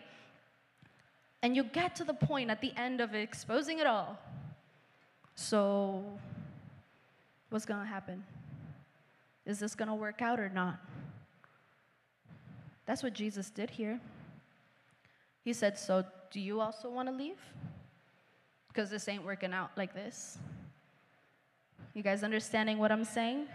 And 1.43 1.57
you 1.57 1.65
get 1.65 1.97
to 1.97 2.05
the 2.05 2.15
point 2.15 2.49
at 2.49 2.61
the 2.61 2.73
end 2.77 3.01
of 3.01 3.13
exposing 3.15 3.81
it 3.81 3.89
all. 3.89 4.19
So, 5.35 6.05
what's 7.51 7.67
gonna 7.67 7.85
happen? 7.85 8.25
Is 9.45 9.59
this 9.59 9.75
gonna 9.75 9.95
work 9.95 10.23
out 10.23 10.39
or 10.39 10.49
not? 10.49 10.79
That's 12.87 13.03
what 13.03 13.15
Jesus 13.15 13.51
did 13.51 13.69
here. 13.69 14.01
He 15.45 15.53
said, 15.53 15.77
So, 15.77 16.05
do 16.31 16.41
you 16.41 16.61
also 16.61 16.89
wanna 16.89 17.13
leave? 17.13 17.39
Because 18.77 18.91
this 18.91 19.09
ain't 19.09 19.25
working 19.25 19.55
out 19.55 19.71
like 19.75 19.95
this. 19.95 20.37
You 21.95 22.03
guys 22.03 22.23
understanding 22.23 22.77
what 22.77 22.93
I'm 22.93 23.05
saying? 23.05 23.47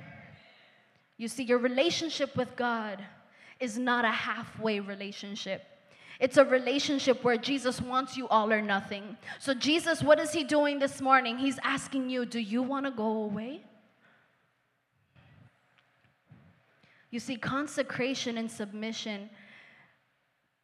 You 1.20 1.28
see, 1.28 1.44
your 1.44 1.60
relationship 1.60 2.36
with 2.36 2.56
God 2.56 3.04
is 3.60 3.78
not 3.78 4.04
a 4.04 4.10
halfway 4.10 4.80
relationship. 4.80 5.64
It's 6.20 6.38
a 6.38 6.46
relationship 6.46 7.24
where 7.24 7.38
Jesus 7.38 7.80
wants 7.80 8.18
you 8.18 8.28
all 8.30 8.52
or 8.52 8.64
nothing. 8.64 9.16
So, 9.38 9.54
Jesus, 9.54 10.02
what 10.02 10.20
is 10.20 10.34
He 10.34 10.44
doing 10.44 10.80
this 10.80 11.00
morning? 11.02 11.38
He's 11.38 11.60
asking 11.64 12.10
you, 12.10 12.26
Do 12.26 12.40
you 12.40 12.64
want 12.64 12.88
to 12.88 12.92
go 12.92 13.24
away? 13.24 13.62
You 17.12 17.20
see, 17.20 17.36
consecration 17.36 18.40
and 18.40 18.50
submission, 18.50 19.30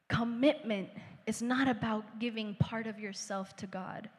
commitment 0.10 0.90
is 1.28 1.44
not 1.44 1.68
about 1.68 2.18
giving 2.18 2.56
part 2.56 2.88
of 2.88 3.00
yourself 3.00 3.56
to 3.58 3.68
God. 3.68 4.10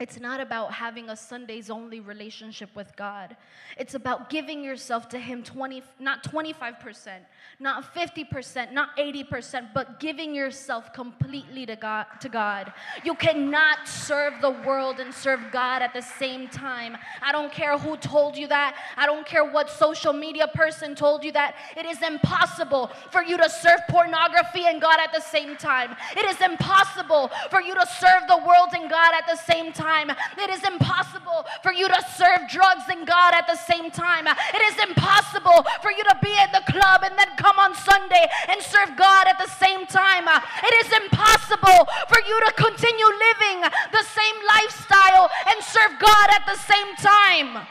It's 0.00 0.18
not 0.18 0.40
about 0.40 0.72
having 0.72 1.10
a 1.10 1.16
Sundays 1.16 1.70
only 1.70 2.00
relationship 2.00 2.70
with 2.74 2.96
God. 2.96 3.36
It's 3.76 3.94
about 3.94 4.30
giving 4.30 4.64
yourself 4.64 5.08
to 5.10 5.18
Him 5.18 5.42
20, 5.42 5.82
not 6.00 6.24
25%, 6.24 7.18
not 7.60 7.94
50%, 7.94 8.72
not 8.72 8.96
80%, 8.96 9.68
but 9.74 10.00
giving 10.00 10.34
yourself 10.34 10.92
completely 10.92 11.66
to 11.66 11.76
God, 11.76 12.06
to 12.20 12.28
God. 12.28 12.72
You 13.04 13.14
cannot 13.14 13.86
serve 13.86 14.34
the 14.40 14.50
world 14.50 14.98
and 14.98 15.12
serve 15.12 15.40
God 15.52 15.82
at 15.82 15.92
the 15.92 16.00
same 16.00 16.48
time. 16.48 16.96
I 17.20 17.30
don't 17.30 17.52
care 17.52 17.76
who 17.78 17.96
told 17.98 18.36
you 18.36 18.48
that. 18.48 18.76
I 18.96 19.06
don't 19.06 19.26
care 19.26 19.44
what 19.44 19.70
social 19.70 20.14
media 20.14 20.48
person 20.48 20.94
told 20.94 21.22
you 21.22 21.32
that. 21.32 21.54
It 21.76 21.84
is 21.86 22.02
impossible 22.02 22.90
for 23.10 23.22
you 23.22 23.36
to 23.36 23.48
serve 23.48 23.80
pornography 23.88 24.64
and 24.66 24.80
God 24.80 24.98
at 25.00 25.12
the 25.12 25.20
same 25.20 25.54
time. 25.54 25.94
It 26.16 26.24
is 26.24 26.40
impossible 26.40 27.30
for 27.50 27.60
you 27.60 27.74
to 27.74 27.86
serve 28.00 28.22
the 28.26 28.38
world 28.38 28.70
and 28.72 28.90
God 28.90 29.12
at 29.14 29.28
the 29.28 29.36
same 29.36 29.72
time 29.72 29.91
time. 29.92 30.10
It 30.38 30.50
is 30.50 30.62
impossible 30.64 31.44
for 31.62 31.72
you 31.72 31.86
to 31.88 32.00
serve 32.16 32.48
drugs 32.48 32.84
and 32.88 33.06
God 33.06 33.34
at 33.34 33.46
the 33.46 33.56
same 33.56 33.90
time. 33.90 34.26
It 34.26 34.62
is 34.72 34.76
impossible 34.88 35.64
for 35.82 35.90
you 35.90 36.04
to 36.04 36.16
be 36.22 36.32
in 36.32 36.50
the 36.52 36.64
club 36.72 37.02
and 37.04 37.18
then 37.18 37.28
come 37.36 37.58
on 37.58 37.74
Sunday 37.74 38.24
and 38.48 38.60
serve 38.62 38.96
God 38.96 39.26
at 39.26 39.38
the 39.38 39.50
same 39.60 39.86
time. 39.86 40.24
It 40.64 40.74
is 40.86 40.88
impossible 41.04 41.80
for 42.08 42.20
you 42.26 42.36
to 42.46 42.52
continue 42.56 43.10
living 43.28 43.58
the 43.92 44.04
same 44.04 44.36
lifestyle 44.56 45.30
and 45.48 45.62
serve 45.62 45.98
God 46.00 46.28
at 46.32 46.44
the 46.46 46.56
same 46.56 46.96
time. 46.96 47.66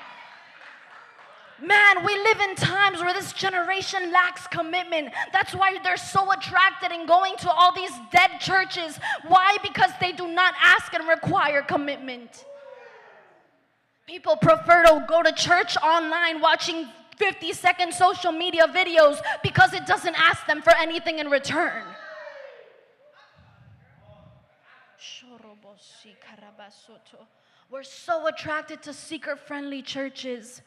Man, 1.62 2.04
we 2.04 2.16
live 2.16 2.40
in 2.40 2.56
times 2.56 3.02
where 3.02 3.14
this 3.14 3.34
generation 3.34 4.12
lacks 4.12 4.48
commitment. 4.48 5.14
That's 5.32 5.54
why 5.54 5.78
they're 5.84 5.96
so 5.96 6.32
attracted 6.32 6.92
in 6.92 7.06
going 7.06 7.36
to 7.38 7.52
all 7.52 7.74
these 7.76 7.92
dead 8.12 8.40
churches. 8.40 9.00
Why? 9.28 9.58
Because 9.62 9.92
they 10.00 10.12
do 10.12 10.28
not 10.28 10.56
ask 10.60 10.92
and 10.96 11.08
require 11.08 11.62
commitment. 11.62 12.46
People 14.08 14.38
prefer 14.38 14.84
to 14.86 15.06
go 15.08 15.22
to 15.22 15.32
church 15.34 15.78
online 15.78 16.42
watching 16.42 16.88
50 17.18 17.54
second 17.54 17.94
social 17.94 18.32
media 18.32 18.66
videos 18.68 19.22
because 19.44 19.74
it 19.74 19.86
doesn't 19.86 20.16
ask 20.20 20.48
them 20.48 20.64
for 20.64 20.74
anything 20.78 21.20
in 21.20 21.30
return. 21.30 21.84
We're 27.70 27.84
so 27.84 28.28
attracted 28.28 28.82
to 28.84 28.94
seeker 28.94 29.36
friendly 29.36 29.82
churches 29.84 30.62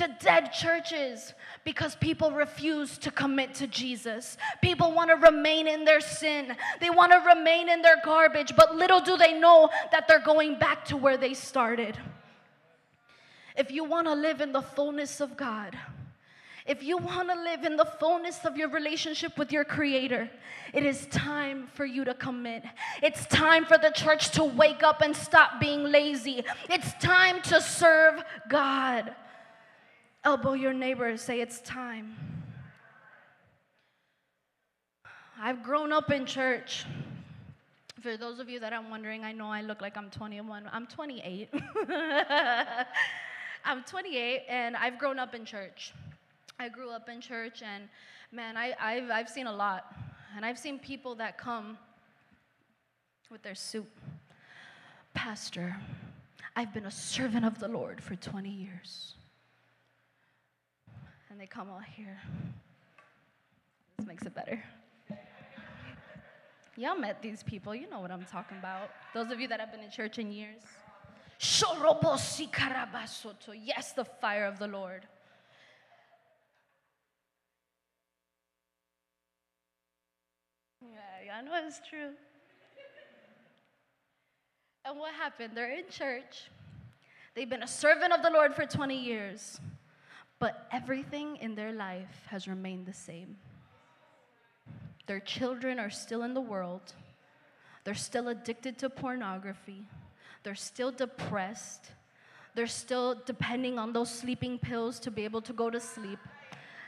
to 0.00 0.16
dead 0.18 0.50
churches 0.50 1.34
because 1.62 1.94
people 1.94 2.32
refuse 2.32 2.96
to 2.96 3.10
commit 3.10 3.52
to 3.52 3.66
Jesus. 3.66 4.38
People 4.62 4.92
want 4.92 5.10
to 5.10 5.16
remain 5.16 5.68
in 5.68 5.84
their 5.84 6.00
sin, 6.00 6.56
they 6.80 6.88
want 6.88 7.12
to 7.12 7.18
remain 7.18 7.68
in 7.68 7.82
their 7.82 8.00
garbage, 8.02 8.56
but 8.56 8.74
little 8.74 9.00
do 9.00 9.18
they 9.18 9.38
know 9.38 9.68
that 9.92 10.08
they're 10.08 10.24
going 10.24 10.58
back 10.58 10.86
to 10.86 10.96
where 10.96 11.18
they 11.18 11.34
started. 11.34 11.98
If 13.56 13.70
you 13.70 13.84
want 13.84 14.06
to 14.06 14.14
live 14.14 14.40
in 14.40 14.52
the 14.52 14.62
fullness 14.62 15.20
of 15.20 15.36
God, 15.36 15.76
if 16.66 16.82
you 16.82 16.96
want 16.96 17.28
to 17.28 17.34
live 17.34 17.64
in 17.64 17.76
the 17.76 17.84
fullness 17.84 18.46
of 18.46 18.56
your 18.56 18.70
relationship 18.70 19.36
with 19.36 19.52
your 19.52 19.64
Creator, 19.64 20.30
it 20.72 20.84
is 20.84 21.06
time 21.08 21.68
for 21.74 21.84
you 21.84 22.04
to 22.04 22.14
commit. 22.14 22.62
It's 23.02 23.26
time 23.26 23.66
for 23.66 23.76
the 23.76 23.90
church 23.90 24.30
to 24.30 24.44
wake 24.44 24.82
up 24.82 25.02
and 25.02 25.14
stop 25.14 25.60
being 25.60 25.84
lazy. 25.84 26.42
It's 26.70 26.94
time 26.94 27.42
to 27.42 27.60
serve 27.60 28.22
God. 28.48 29.14
Elbow 30.22 30.52
your 30.52 30.74
neighbor 30.74 31.06
and 31.06 31.18
say, 31.18 31.40
It's 31.40 31.60
time. 31.60 32.14
I've 35.40 35.62
grown 35.62 35.90
up 35.90 36.10
in 36.10 36.26
church. 36.26 36.84
For 38.02 38.18
those 38.18 38.38
of 38.38 38.48
you 38.50 38.60
that 38.60 38.74
are 38.74 38.82
wondering, 38.82 39.24
I 39.24 39.32
know 39.32 39.46
I 39.46 39.62
look 39.62 39.80
like 39.80 39.96
I'm 39.96 40.10
21. 40.10 40.68
I'm 40.70 40.86
28. 40.86 41.48
I'm 43.64 43.82
28 43.84 44.42
and 44.48 44.76
I've 44.76 44.98
grown 44.98 45.18
up 45.18 45.34
in 45.34 45.46
church. 45.46 45.94
I 46.58 46.68
grew 46.68 46.90
up 46.90 47.08
in 47.08 47.22
church 47.22 47.62
and 47.62 47.88
man, 48.32 48.58
I, 48.58 48.74
have 48.78 49.10
I've 49.10 49.28
seen 49.28 49.46
a 49.46 49.52
lot. 49.52 49.94
And 50.36 50.44
I've 50.44 50.58
seen 50.58 50.78
people 50.78 51.14
that 51.16 51.38
come 51.38 51.78
with 53.30 53.42
their 53.42 53.54
suit. 53.54 53.88
Pastor, 55.14 55.76
I've 56.54 56.74
been 56.74 56.86
a 56.86 56.90
servant 56.90 57.46
of 57.46 57.58
the 57.58 57.68
Lord 57.68 58.02
for 58.02 58.16
20 58.16 58.48
years 58.50 59.14
and 61.30 61.40
they 61.40 61.46
come 61.46 61.70
all 61.70 61.78
here. 61.78 62.20
This 63.96 64.06
makes 64.06 64.24
it 64.24 64.34
better. 64.34 64.62
Y'all 66.76 66.96
met 66.96 67.22
these 67.22 67.42
people. 67.42 67.74
You 67.74 67.88
know 67.88 68.00
what 68.00 68.10
I'm 68.10 68.24
talking 68.24 68.58
about. 68.58 68.90
Those 69.14 69.30
of 69.30 69.38
you 69.38 69.46
that 69.48 69.60
have 69.60 69.70
been 69.70 69.82
in 69.82 69.90
church 69.90 70.18
in 70.18 70.32
years. 70.32 70.62
Yes, 73.54 73.92
the 73.92 74.04
fire 74.04 74.46
of 74.46 74.58
the 74.58 74.66
Lord. 74.66 75.06
Yeah, 80.82 81.36
I 81.38 81.42
know 81.42 81.52
it's 81.66 81.80
true. 81.88 82.10
And 84.84 84.98
what 84.98 85.14
happened? 85.14 85.52
They're 85.54 85.72
in 85.72 85.84
church. 85.90 86.48
They've 87.34 87.48
been 87.48 87.62
a 87.62 87.68
servant 87.68 88.12
of 88.12 88.22
the 88.22 88.30
Lord 88.30 88.54
for 88.54 88.66
20 88.66 88.98
years 88.98 89.60
but 90.40 90.66
everything 90.72 91.36
in 91.36 91.54
their 91.54 91.70
life 91.70 92.26
has 92.28 92.48
remained 92.48 92.86
the 92.86 92.92
same. 92.92 93.36
Their 95.06 95.20
children 95.20 95.78
are 95.78 95.90
still 95.90 96.22
in 96.22 96.34
the 96.34 96.40
world, 96.40 96.94
they're 97.84 97.94
still 97.94 98.28
addicted 98.28 98.78
to 98.78 98.90
pornography, 98.90 99.86
they're 100.42 100.54
still 100.54 100.90
depressed, 100.90 101.92
they're 102.54 102.66
still 102.66 103.22
depending 103.26 103.78
on 103.78 103.92
those 103.92 104.10
sleeping 104.10 104.58
pills 104.58 104.98
to 105.00 105.10
be 105.10 105.24
able 105.24 105.42
to 105.42 105.52
go 105.52 105.70
to 105.70 105.78
sleep. 105.78 106.18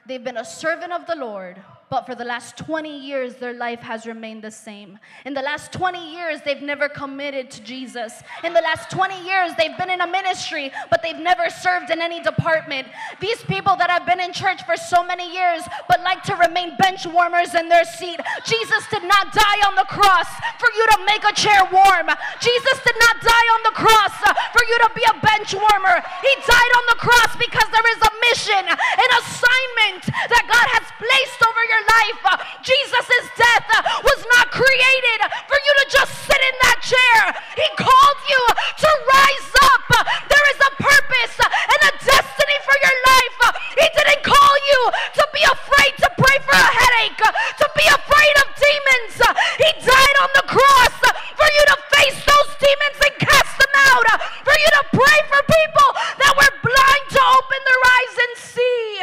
They've 0.06 0.24
been 0.24 0.38
a 0.38 0.44
servant 0.44 0.92
of 0.92 1.06
the 1.06 1.14
Lord, 1.14 1.62
but 1.92 2.06
for 2.06 2.14
the 2.14 2.24
last 2.24 2.56
20 2.56 2.88
years, 2.88 3.34
their 3.34 3.52
life 3.52 3.80
has 3.80 4.06
remained 4.06 4.40
the 4.40 4.50
same. 4.50 4.98
In 5.26 5.34
the 5.34 5.42
last 5.42 5.74
20 5.74 6.00
years, 6.16 6.40
they've 6.40 6.62
never 6.62 6.88
committed 6.88 7.50
to 7.50 7.62
Jesus. 7.62 8.22
In 8.42 8.54
the 8.54 8.62
last 8.62 8.90
20 8.90 9.22
years, 9.26 9.52
they've 9.58 9.76
been 9.76 9.90
in 9.90 10.00
a 10.00 10.06
ministry, 10.06 10.72
but 10.88 11.02
they've 11.02 11.20
never 11.20 11.50
served 11.50 11.90
in 11.90 12.00
any 12.00 12.22
department. 12.22 12.88
These 13.20 13.42
people 13.42 13.76
that 13.76 13.90
have 13.90 14.06
been 14.06 14.20
in 14.20 14.32
church 14.32 14.64
for 14.64 14.74
so 14.74 15.04
many 15.04 15.30
years, 15.34 15.68
but 15.86 16.00
like 16.00 16.22
to 16.22 16.34
remain 16.36 16.78
bench 16.78 17.04
warmers 17.04 17.54
in 17.54 17.68
their 17.68 17.84
seat. 17.84 18.18
Jesus 18.46 18.88
did 18.88 19.04
not 19.04 19.30
die 19.30 19.60
on 19.68 19.74
the 19.76 19.84
cross 19.84 20.32
for 20.56 20.72
you 20.72 20.86
to 20.96 20.98
make 21.04 21.28
a 21.28 21.34
chair 21.36 21.60
warm. 21.68 22.08
Jesus 22.40 22.76
did 22.88 22.96
not 23.04 23.20
die 23.20 23.48
on 23.52 23.62
the 23.68 23.76
cross 23.76 24.16
for 24.56 24.62
you 24.64 24.76
to 24.80 24.90
be 24.96 25.04
a 25.12 25.16
bench 25.20 25.52
warmer. 25.52 26.00
He 26.24 26.32
died 26.46 26.72
on 26.78 26.84
the 26.88 26.98
cross 27.04 27.32
because 27.36 27.68
there 27.68 27.88
is 27.92 28.00
a 28.00 28.12
mission, 28.30 28.64
an 28.64 29.10
assignment 29.20 30.08
that 30.30 30.44
God 30.46 30.66
has 30.78 30.86
placed 30.96 31.40
over 31.42 31.62
your 31.66 31.82
life. 31.82 32.22
Jesus' 32.62 33.26
death 33.34 33.66
was 34.06 34.20
not 34.38 34.54
created 34.54 35.20
for 35.50 35.58
you 35.58 35.72
to 35.82 35.86
just 35.90 36.12
sit 36.24 36.38
in 36.38 36.56
that 36.68 36.78
chair. 36.80 37.20
He 37.58 37.66
called 37.74 38.20
you 38.30 38.42
to 38.54 38.90
rise 39.10 39.50
up. 39.66 39.86
There 40.30 40.46
is 40.54 40.60
a 40.62 40.72
purpose 40.78 41.36
and 41.42 41.80
a 41.90 41.92
destiny 41.98 42.58
for 42.62 42.76
your 42.78 42.96
life. 43.10 43.38
He 43.82 43.86
didn't 43.98 44.22
call 44.22 44.54
you 44.70 44.80
to 45.18 45.24
be 45.34 45.42
afraid 45.42 45.92
to 46.06 46.08
pray 46.14 46.38
for 46.46 46.54
a 46.54 46.70
headache, 46.70 47.22
to 47.26 47.66
be 47.74 47.86
afraid 47.90 48.34
of 48.40 48.46
demons. 48.54 49.14
He 49.58 49.70
died 49.82 50.16
on 50.22 50.30
the 50.38 50.46
cross 50.46 50.96
for 51.34 51.48
you 51.50 51.64
to 51.74 51.76
face 51.90 52.02
chase 52.02 52.24
those 52.24 52.50
demons 52.58 52.98
and 53.04 53.14
cast 53.18 53.58
them 53.58 53.74
out, 53.74 54.20
for 54.44 54.56
you 54.58 54.70
to 54.78 54.84
pray 54.92 55.18
for 55.30 55.40
people 55.42 55.88
that 56.18 56.34
were 56.36 56.52
blind 56.62 57.04
to 57.10 57.20
open 57.20 57.60
their 57.68 57.82
eyes 57.96 58.14
and 58.24 58.32
see. 58.38 59.02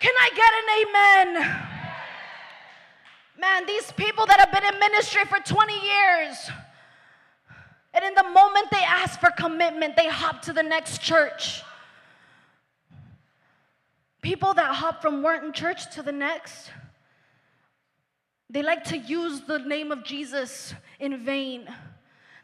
Can 0.00 0.14
I 0.18 0.28
get 0.34 0.52
an 0.60 0.68
amen? 0.80 1.28
Man, 3.38 3.66
these 3.66 3.90
people 3.92 4.26
that 4.26 4.38
have 4.40 4.52
been 4.52 4.64
in 4.72 4.78
ministry 4.78 5.24
for 5.24 5.38
20 5.38 5.72
years, 5.72 6.50
and 7.94 8.04
in 8.04 8.14
the 8.14 8.28
moment 8.30 8.68
they 8.70 8.82
ask 8.84 9.20
for 9.20 9.30
commitment, 9.30 9.96
they 9.96 10.08
hop 10.08 10.42
to 10.42 10.52
the 10.52 10.62
next 10.62 11.02
church. 11.02 11.62
People 14.22 14.54
that 14.54 14.76
hop 14.76 15.02
from 15.02 15.22
one 15.22 15.52
church 15.52 15.81
to 15.94 16.02
the 16.02 16.12
next, 16.12 16.70
they 18.50 18.62
like 18.62 18.84
to 18.84 18.98
use 18.98 19.40
the 19.42 19.58
name 19.58 19.92
of 19.92 20.04
Jesus 20.04 20.74
in 21.00 21.24
vain. 21.24 21.66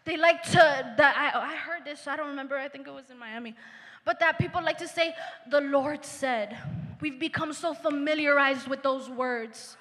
They 0.05 0.17
like 0.17 0.43
to, 0.45 0.95
that 0.97 1.17
I, 1.17 1.53
I 1.53 1.57
heard 1.57 1.85
this, 1.85 2.07
I 2.07 2.17
don't 2.17 2.29
remember, 2.29 2.57
I 2.57 2.69
think 2.69 2.87
it 2.87 2.95
was 2.95 3.11
in 3.11 3.19
Miami, 3.19 3.55
but 4.05 4.19
that 4.21 4.39
people 4.39 4.63
like 4.63 4.79
to 4.79 4.89
say, 4.89 5.15
the 5.51 5.61
Lord 5.61 6.05
said. 6.05 6.57
We've 7.01 7.21
become 7.21 7.53
so 7.53 7.75
familiarized 7.75 8.69
with 8.69 8.83
those 8.83 9.09
words. 9.11 9.77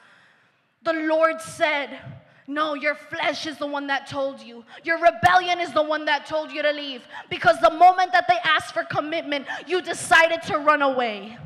The 0.83 0.93
Lord 0.93 1.41
said, 1.41 1.97
no, 2.45 2.75
your 2.75 2.95
flesh 2.95 3.45
is 3.45 3.57
the 3.57 3.67
one 3.67 3.87
that 3.87 4.07
told 4.07 4.41
you. 4.41 4.63
Your 4.83 4.99
rebellion 5.01 5.59
is 5.59 5.73
the 5.73 5.83
one 5.83 6.05
that 6.05 6.25
told 6.25 6.51
you 6.51 6.61
to 6.61 6.71
leave. 6.71 7.01
Because 7.29 7.59
the 7.59 7.71
moment 7.71 8.13
that 8.13 8.25
they 8.29 8.37
asked 8.43 8.73
for 8.73 8.83
commitment, 8.83 9.45
you 9.65 9.81
decided 9.81 10.41
to 10.43 10.57
run 10.57 10.81
away. 10.81 11.37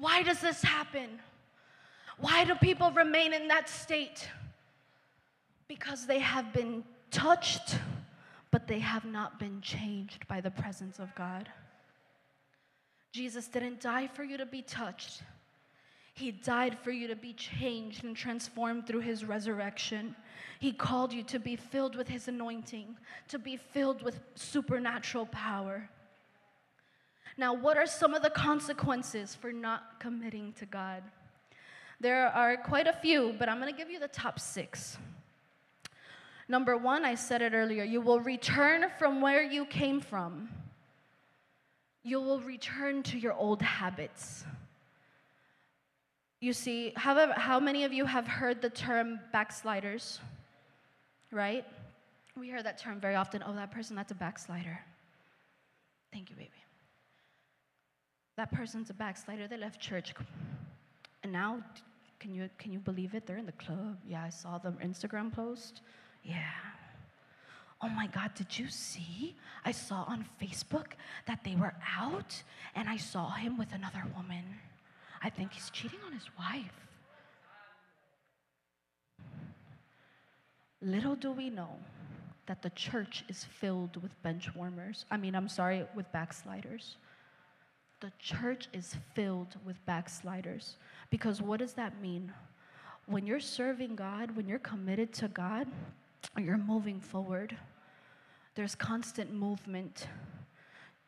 Why 0.00 0.22
does 0.22 0.40
this 0.40 0.62
happen? 0.62 1.20
Why 2.18 2.44
do 2.44 2.54
people 2.54 2.90
remain 2.90 3.32
in 3.32 3.48
that 3.48 3.68
state? 3.68 4.28
Because 5.68 6.06
they 6.06 6.18
have 6.18 6.52
been 6.52 6.82
touched, 7.10 7.76
but 8.50 8.66
they 8.66 8.78
have 8.80 9.04
not 9.04 9.38
been 9.38 9.60
changed 9.60 10.26
by 10.26 10.40
the 10.40 10.50
presence 10.50 10.98
of 10.98 11.14
God. 11.14 11.48
Jesus 13.12 13.46
didn't 13.46 13.80
die 13.80 14.06
for 14.06 14.24
you 14.24 14.38
to 14.38 14.46
be 14.46 14.62
touched. 14.62 15.22
He 16.14 16.30
died 16.30 16.78
for 16.78 16.90
you 16.90 17.06
to 17.08 17.16
be 17.16 17.32
changed 17.34 18.04
and 18.04 18.16
transformed 18.16 18.86
through 18.86 19.00
his 19.00 19.24
resurrection. 19.24 20.14
He 20.60 20.72
called 20.72 21.12
you 21.12 21.22
to 21.24 21.38
be 21.38 21.56
filled 21.56 21.96
with 21.96 22.08
his 22.08 22.28
anointing, 22.28 22.96
to 23.28 23.38
be 23.38 23.56
filled 23.56 24.02
with 24.02 24.20
supernatural 24.34 25.26
power. 25.26 25.88
Now, 27.40 27.54
what 27.54 27.78
are 27.78 27.86
some 27.86 28.12
of 28.12 28.20
the 28.20 28.28
consequences 28.28 29.34
for 29.34 29.50
not 29.50 29.98
committing 29.98 30.52
to 30.58 30.66
God? 30.66 31.02
There 31.98 32.28
are 32.28 32.58
quite 32.58 32.86
a 32.86 32.92
few, 32.92 33.34
but 33.38 33.48
I'm 33.48 33.58
going 33.58 33.72
to 33.72 33.78
give 33.78 33.90
you 33.90 33.98
the 33.98 34.08
top 34.08 34.38
six. 34.38 34.98
Number 36.50 36.76
one, 36.76 37.02
I 37.02 37.14
said 37.14 37.40
it 37.40 37.54
earlier, 37.54 37.82
you 37.82 38.02
will 38.02 38.20
return 38.20 38.90
from 38.98 39.22
where 39.22 39.42
you 39.42 39.64
came 39.64 40.02
from. 40.02 40.50
You 42.02 42.20
will 42.20 42.40
return 42.40 43.02
to 43.04 43.16
your 43.16 43.32
old 43.32 43.62
habits. 43.62 44.44
You 46.42 46.52
see, 46.52 46.92
how 46.94 47.58
many 47.58 47.84
of 47.84 47.92
you 47.94 48.04
have 48.04 48.26
heard 48.26 48.60
the 48.60 48.68
term 48.68 49.18
backsliders? 49.32 50.20
Right? 51.32 51.64
We 52.38 52.48
hear 52.48 52.62
that 52.62 52.76
term 52.76 53.00
very 53.00 53.14
often. 53.14 53.42
Oh, 53.46 53.54
that 53.54 53.70
person, 53.70 53.96
that's 53.96 54.12
a 54.12 54.14
backslider. 54.14 54.78
Thank 56.12 56.28
you, 56.28 56.36
baby. 56.36 56.50
That 58.40 58.52
person's 58.52 58.88
a 58.88 58.94
backslider. 58.94 59.46
They 59.46 59.58
left 59.58 59.78
church. 59.78 60.14
And 61.22 61.30
now, 61.30 61.62
can 62.18 62.34
you, 62.34 62.48
can 62.56 62.72
you 62.72 62.78
believe 62.78 63.14
it? 63.14 63.26
They're 63.26 63.36
in 63.36 63.44
the 63.44 63.52
club. 63.52 63.98
Yeah, 64.08 64.24
I 64.24 64.30
saw 64.30 64.56
the 64.56 64.70
Instagram 64.82 65.30
post. 65.30 65.82
Yeah. 66.24 66.40
Oh 67.82 67.90
my 67.90 68.06
God, 68.06 68.30
did 68.34 68.58
you 68.58 68.70
see? 68.70 69.36
I 69.66 69.72
saw 69.72 70.04
on 70.04 70.24
Facebook 70.40 70.92
that 71.26 71.44
they 71.44 71.54
were 71.54 71.74
out 71.98 72.42
and 72.74 72.88
I 72.88 72.96
saw 72.96 73.28
him 73.32 73.58
with 73.58 73.74
another 73.74 74.04
woman. 74.16 74.44
I 75.22 75.28
think 75.28 75.52
he's 75.52 75.68
cheating 75.68 76.00
on 76.06 76.12
his 76.14 76.30
wife. 76.38 76.86
Little 80.80 81.14
do 81.14 81.30
we 81.30 81.50
know 81.50 81.76
that 82.46 82.62
the 82.62 82.70
church 82.70 83.22
is 83.28 83.44
filled 83.44 84.02
with 84.02 84.22
bench 84.22 84.48
warmers. 84.54 85.04
I 85.10 85.18
mean, 85.18 85.34
I'm 85.34 85.46
sorry, 85.46 85.84
with 85.94 86.10
backsliders. 86.10 86.96
The 88.00 88.12
church 88.18 88.68
is 88.72 88.96
filled 89.14 89.56
with 89.64 89.84
backsliders. 89.86 90.76
Because 91.10 91.42
what 91.42 91.60
does 91.60 91.74
that 91.74 92.00
mean? 92.00 92.32
When 93.06 93.26
you're 93.26 93.40
serving 93.40 93.96
God, 93.96 94.34
when 94.36 94.48
you're 94.48 94.58
committed 94.58 95.12
to 95.14 95.28
God, 95.28 95.66
you're 96.38 96.56
moving 96.56 97.00
forward. 97.00 97.56
There's 98.54 98.74
constant 98.74 99.32
movement. 99.32 100.06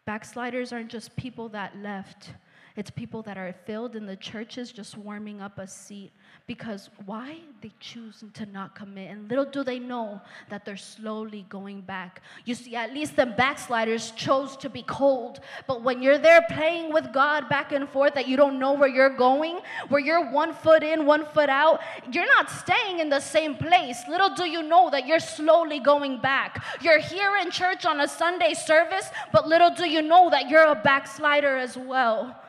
Backsliders 0.05 0.73
aren't 0.73 0.91
just 0.91 1.15
people 1.17 1.49
that 1.51 1.77
left, 1.79 2.33
it's 2.77 2.91
people 2.91 3.23
that 3.23 3.37
are 3.37 3.55
filled 3.67 3.97
in 3.97 4.07
the 4.07 4.17
churches 4.17 4.73
just 4.73 4.97
warming 4.97 5.41
up 5.41 5.59
a 5.59 5.67
seat. 5.67 6.11
Because 6.47 6.89
why? 7.05 7.39
They 7.61 7.71
choose 7.81 8.25
to 8.33 8.47
not 8.47 8.75
commit. 8.75 9.11
And 9.11 9.29
little 9.29 9.45
do 9.45 9.63
they 9.63 9.79
know 9.79 10.21
that 10.49 10.65
they're 10.65 10.77
slowly 10.77 11.45
going 11.49 11.83
back. 11.83 12.23
You 12.45 12.55
see, 12.55 12.75
at 12.75 12.95
least 12.95 13.15
the 13.17 13.27
backsliders 13.27 14.13
chose 14.13 14.57
to 14.59 14.71
be 14.71 14.83
cold. 14.83 15.41
But 15.67 15.83
when 15.83 16.03
you're 16.03 16.19
there 16.19 16.43
playing 16.51 16.93
with 16.93 17.13
God 17.13 17.49
back 17.49 17.73
and 17.73 17.89
forth, 17.89 18.15
that 18.15 18.27
you 18.27 18.37
don't 18.37 18.59
know 18.59 18.73
where 18.73 18.89
you're 18.89 19.17
going, 19.17 19.61
where 19.89 20.01
you're 20.01 20.31
one 20.31 20.55
foot 20.55 20.83
in, 20.83 21.05
one 21.05 21.27
foot 21.27 21.51
out, 21.51 21.81
you're 22.11 22.27
not 22.27 22.51
staying 22.51 23.01
in 23.01 23.11
the 23.11 23.21
same 23.21 23.55
place. 23.55 23.99
Little 24.09 24.35
do 24.35 24.45
you 24.45 24.63
know 24.63 24.89
that 24.91 25.07
you're 25.07 25.21
slowly 25.21 25.79
going 25.79 26.21
back. 26.21 26.65
You're 26.81 27.01
here 27.01 27.37
in 27.37 27.51
church 27.51 27.85
on 27.85 28.01
a 28.01 28.09
Sunday 28.09 28.55
service, 28.55 29.09
but 29.31 29.47
little 29.47 29.71
do 29.75 29.89
you 29.89 30.01
know 30.01 30.31
that 30.31 30.49
you're 30.49 30.67
a 30.67 30.75
backslider 30.75 31.57
as 31.57 31.77
well. 31.77 32.42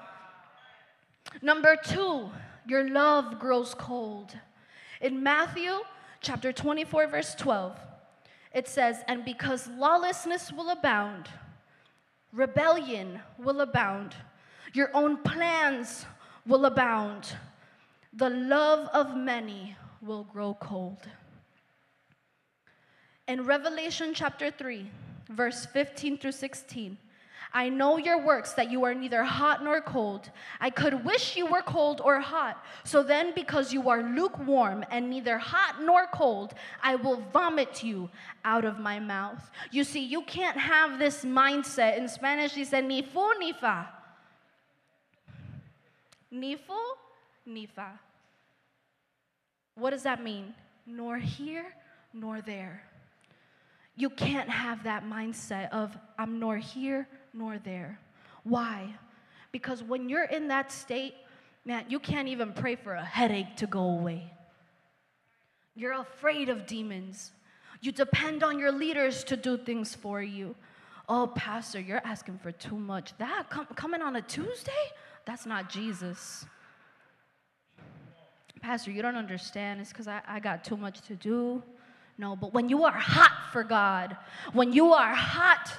Number 1.44 1.76
two, 1.76 2.30
your 2.66 2.90
love 2.90 3.38
grows 3.38 3.76
cold. 3.76 4.34
In 5.02 5.22
Matthew 5.22 5.74
chapter 6.22 6.54
24, 6.54 7.08
verse 7.08 7.36
12, 7.36 7.78
it 8.54 8.66
says, 8.66 9.04
And 9.10 9.26
because 9.26 9.68
lawlessness 9.68 10.54
will 10.54 10.70
abound, 10.70 11.28
rebellion 12.32 13.20
will 13.38 13.60
abound, 13.60 14.16
your 14.74 14.90
own 14.94 15.18
plans 15.18 16.06
will 16.48 16.64
abound, 16.64 17.36
the 18.14 18.30
love 18.30 18.88
of 18.94 19.18
many 19.18 19.76
will 20.02 20.24
grow 20.24 20.54
cold. 20.62 21.10
In 23.28 23.44
Revelation 23.44 24.14
chapter 24.14 24.50
3, 24.50 24.90
verse 25.28 25.66
15 25.66 26.20
through 26.20 26.32
16, 26.32 26.98
I 27.56 27.70
know 27.70 27.98
your 27.98 28.20
works, 28.20 28.54
that 28.54 28.72
you 28.72 28.84
are 28.84 28.96
neither 28.96 29.24
hot 29.24 29.63
nor 29.63 29.80
cold. 29.80 30.32
I 30.60 30.72
could 30.72 31.06
wish 31.06 31.36
you 31.36 31.46
were 31.46 31.62
cold 31.62 32.02
or 32.04 32.20
hot. 32.20 32.63
So 32.84 33.04
then, 33.04 33.32
because 33.36 33.72
you 33.72 33.89
are 33.89 34.02
lukewarm 34.02 34.84
and 34.89 35.08
neither 35.10 35.38
hot 35.38 35.84
nor 35.84 36.08
cold, 36.08 36.56
I 36.82 36.96
will 36.96 37.22
vomit 37.32 37.84
you 37.84 38.10
out 38.44 38.66
of 38.66 38.80
my 38.80 39.00
mouth. 39.00 39.52
You 39.72 39.84
see, 39.84 40.04
you 40.04 40.24
can't 40.24 40.58
have 40.58 40.98
this 40.98 41.24
mindset. 41.24 41.98
In 41.98 42.08
Spanish, 42.08 42.54
dice 42.54 42.82
ni 42.82 43.04
fu 43.04 43.34
ni 43.38 43.54
fa. 43.54 43.88
Ni 46.32 46.56
fu 46.56 46.74
ni 47.46 47.68
fa. 47.68 48.00
What 49.76 49.92
does 49.92 50.04
that 50.04 50.24
mean? 50.24 50.56
Nor 50.88 51.18
here 51.18 51.66
nor 52.13 52.42
there. 52.42 52.84
You 53.96 54.10
can't 54.10 54.50
have 54.50 54.84
that 54.86 55.06
mindset 55.06 55.70
of 55.70 55.96
I'm 56.18 56.39
nor 56.39 56.58
here 56.58 57.08
nor 57.34 57.58
there. 57.58 58.00
Why? 58.43 58.96
Because 59.52 59.84
when 59.84 60.10
you're 60.10 60.26
in 60.26 60.48
that 60.50 60.72
state, 60.72 61.15
man, 61.65 61.86
you 61.89 62.00
can't 62.00 62.28
even 62.28 62.54
pray 62.54 62.76
for 62.76 62.93
a 62.93 63.04
headache 63.04 63.56
to 63.58 63.67
go 63.67 63.82
away. 63.82 64.32
You're 65.76 65.93
afraid 65.93 66.50
of 66.50 66.67
demons. 66.67 67.32
You 67.82 67.91
depend 67.91 68.43
on 68.43 68.60
your 68.60 68.72
leaders 68.72 69.24
to 69.26 69.36
do 69.36 69.58
things 69.58 69.96
for 69.96 70.22
you. 70.22 70.56
Oh, 71.10 71.28
Pastor, 71.36 71.80
you're 71.80 72.02
asking 72.06 72.39
for 72.39 72.52
too 72.52 72.78
much. 72.78 73.17
That 73.17 73.50
com- 73.50 73.67
coming 73.76 74.02
on 74.02 74.15
a 74.15 74.22
Tuesday? 74.22 74.72
That's 75.26 75.46
not 75.46 75.69
Jesus. 75.69 76.46
Pastor, 78.62 78.91
you 78.91 79.02
don't 79.02 79.17
understand. 79.17 79.82
It's 79.82 79.89
because 79.89 80.08
I, 80.08 80.22
I 80.26 80.39
got 80.39 80.63
too 80.63 80.78
much 80.78 81.02
to 81.02 81.15
do. 81.15 81.62
No, 82.17 82.36
but 82.36 82.54
when 82.54 82.69
you 82.69 82.86
are 82.86 82.93
hot 82.93 83.52
for 83.52 83.63
God, 83.63 84.15
when 84.54 84.72
you 84.72 84.93
are 84.93 85.13
hot 85.13 85.69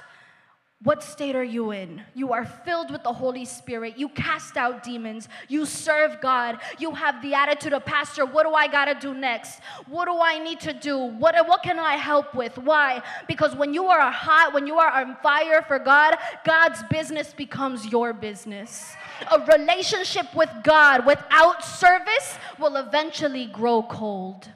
what 0.83 1.01
state 1.01 1.35
are 1.35 1.43
you 1.43 1.71
in? 1.71 2.01
You 2.13 2.33
are 2.33 2.45
filled 2.45 2.91
with 2.91 3.01
the 3.01 3.13
Holy 3.13 3.45
Spirit. 3.45 3.97
You 3.97 4.09
cast 4.09 4.57
out 4.57 4.83
demons. 4.83 5.29
You 5.47 5.65
serve 5.65 6.19
God. 6.21 6.59
You 6.77 6.91
have 6.91 7.21
the 7.21 7.33
attitude 7.33 7.73
of, 7.73 7.85
Pastor, 7.85 8.25
what 8.25 8.45
do 8.45 8.53
I 8.53 8.67
got 8.67 8.85
to 8.85 8.93
do 8.93 9.13
next? 9.13 9.61
What 9.87 10.05
do 10.05 10.19
I 10.21 10.37
need 10.37 10.59
to 10.61 10.73
do? 10.73 10.97
What, 10.97 11.35
what 11.47 11.63
can 11.63 11.79
I 11.79 11.93
help 11.93 12.35
with? 12.35 12.57
Why? 12.57 13.01
Because 13.27 13.55
when 13.55 13.73
you 13.73 13.85
are 13.85 14.11
hot, 14.11 14.53
when 14.53 14.67
you 14.67 14.77
are 14.77 14.91
on 14.91 15.15
fire 15.23 15.61
for 15.61 15.79
God, 15.79 16.17
God's 16.43 16.83
business 16.83 17.33
becomes 17.33 17.87
your 17.87 18.11
business. 18.11 18.93
A 19.31 19.39
relationship 19.57 20.35
with 20.35 20.49
God 20.63 21.05
without 21.05 21.63
service 21.63 22.37
will 22.59 22.75
eventually 22.75 23.47
grow 23.47 23.81
cold. 23.81 24.49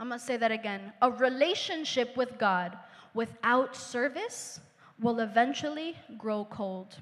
I'm 0.00 0.08
gonna 0.08 0.20
say 0.20 0.36
that 0.36 0.52
again. 0.52 0.92
A 1.02 1.10
relationship 1.10 2.16
with 2.16 2.38
God 2.38 2.78
without 3.14 3.74
service 3.76 4.60
will 5.00 5.20
eventually 5.20 5.96
grow 6.16 6.46
cold. 6.50 6.96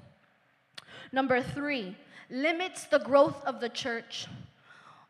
Number 1.11 1.41
three, 1.41 1.95
limits 2.29 2.85
the 2.85 2.99
growth 2.99 3.43
of 3.45 3.59
the 3.59 3.69
church. 3.69 4.27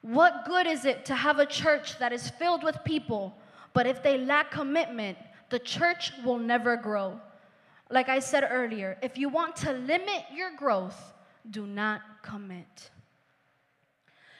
What 0.01 0.45
good 0.45 0.67
is 0.67 0.85
it 0.85 1.05
to 1.05 1.15
have 1.15 1.39
a 1.39 1.45
church 1.45 1.97
that 1.99 2.13
is 2.13 2.29
filled 2.29 2.63
with 2.63 2.77
people, 2.85 3.35
but 3.73 3.87
if 3.87 4.03
they 4.03 4.17
lack 4.17 4.51
commitment, 4.51 5.17
the 5.49 5.59
church 5.59 6.11
will 6.23 6.37
never 6.37 6.77
grow? 6.77 7.19
Like 7.89 8.09
I 8.09 8.19
said 8.19 8.47
earlier, 8.49 8.97
if 9.01 9.17
you 9.17 9.29
want 9.29 9.55
to 9.57 9.73
limit 9.73 10.25
your 10.33 10.51
growth, 10.55 11.13
do 11.49 11.65
not 11.65 12.01
commit. 12.21 12.91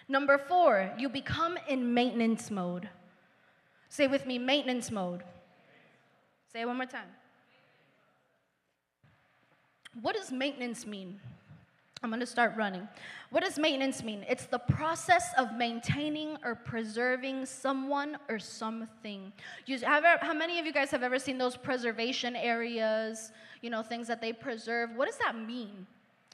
Number 0.10 0.38
four, 0.38 0.92
you 0.98 1.10
become 1.10 1.58
in 1.68 1.94
maintenance 1.94 2.50
mode. 2.52 2.90
Say 3.90 4.08
with 4.08 4.26
me, 4.26 4.38
maintenance 4.38 4.92
mode. 4.92 5.24
Say 6.58 6.62
it 6.62 6.66
one 6.66 6.78
more 6.78 6.88
time. 6.88 7.06
What 10.02 10.16
does 10.16 10.32
maintenance 10.32 10.88
mean? 10.88 11.20
I'm 12.02 12.10
going 12.10 12.20
to 12.20 12.26
start 12.26 12.54
running. 12.58 12.88
What 13.30 13.44
does 13.44 13.60
maintenance 13.60 14.02
mean? 14.02 14.26
It's 14.28 14.48
the 14.48 14.58
process 14.58 15.36
of 15.38 15.54
maintaining 15.54 16.36
or 16.44 16.56
preserving 16.56 17.46
someone 17.46 18.18
or 18.28 18.40
something. 18.40 19.32
You, 19.68 19.78
have, 19.82 20.04
how 20.20 20.34
many 20.34 20.58
of 20.58 20.66
you 20.66 20.74
guys 20.74 20.90
have 20.90 21.04
ever 21.04 21.20
seen 21.20 21.38
those 21.38 21.56
preservation 21.56 22.36
areas, 22.36 23.32
you 23.62 23.70
know, 23.70 23.84
things 23.84 24.08
that 24.08 24.20
they 24.20 24.34
preserve? 24.34 24.90
What 24.96 25.06
does 25.06 25.20
that 25.20 25.38
mean? 25.38 25.86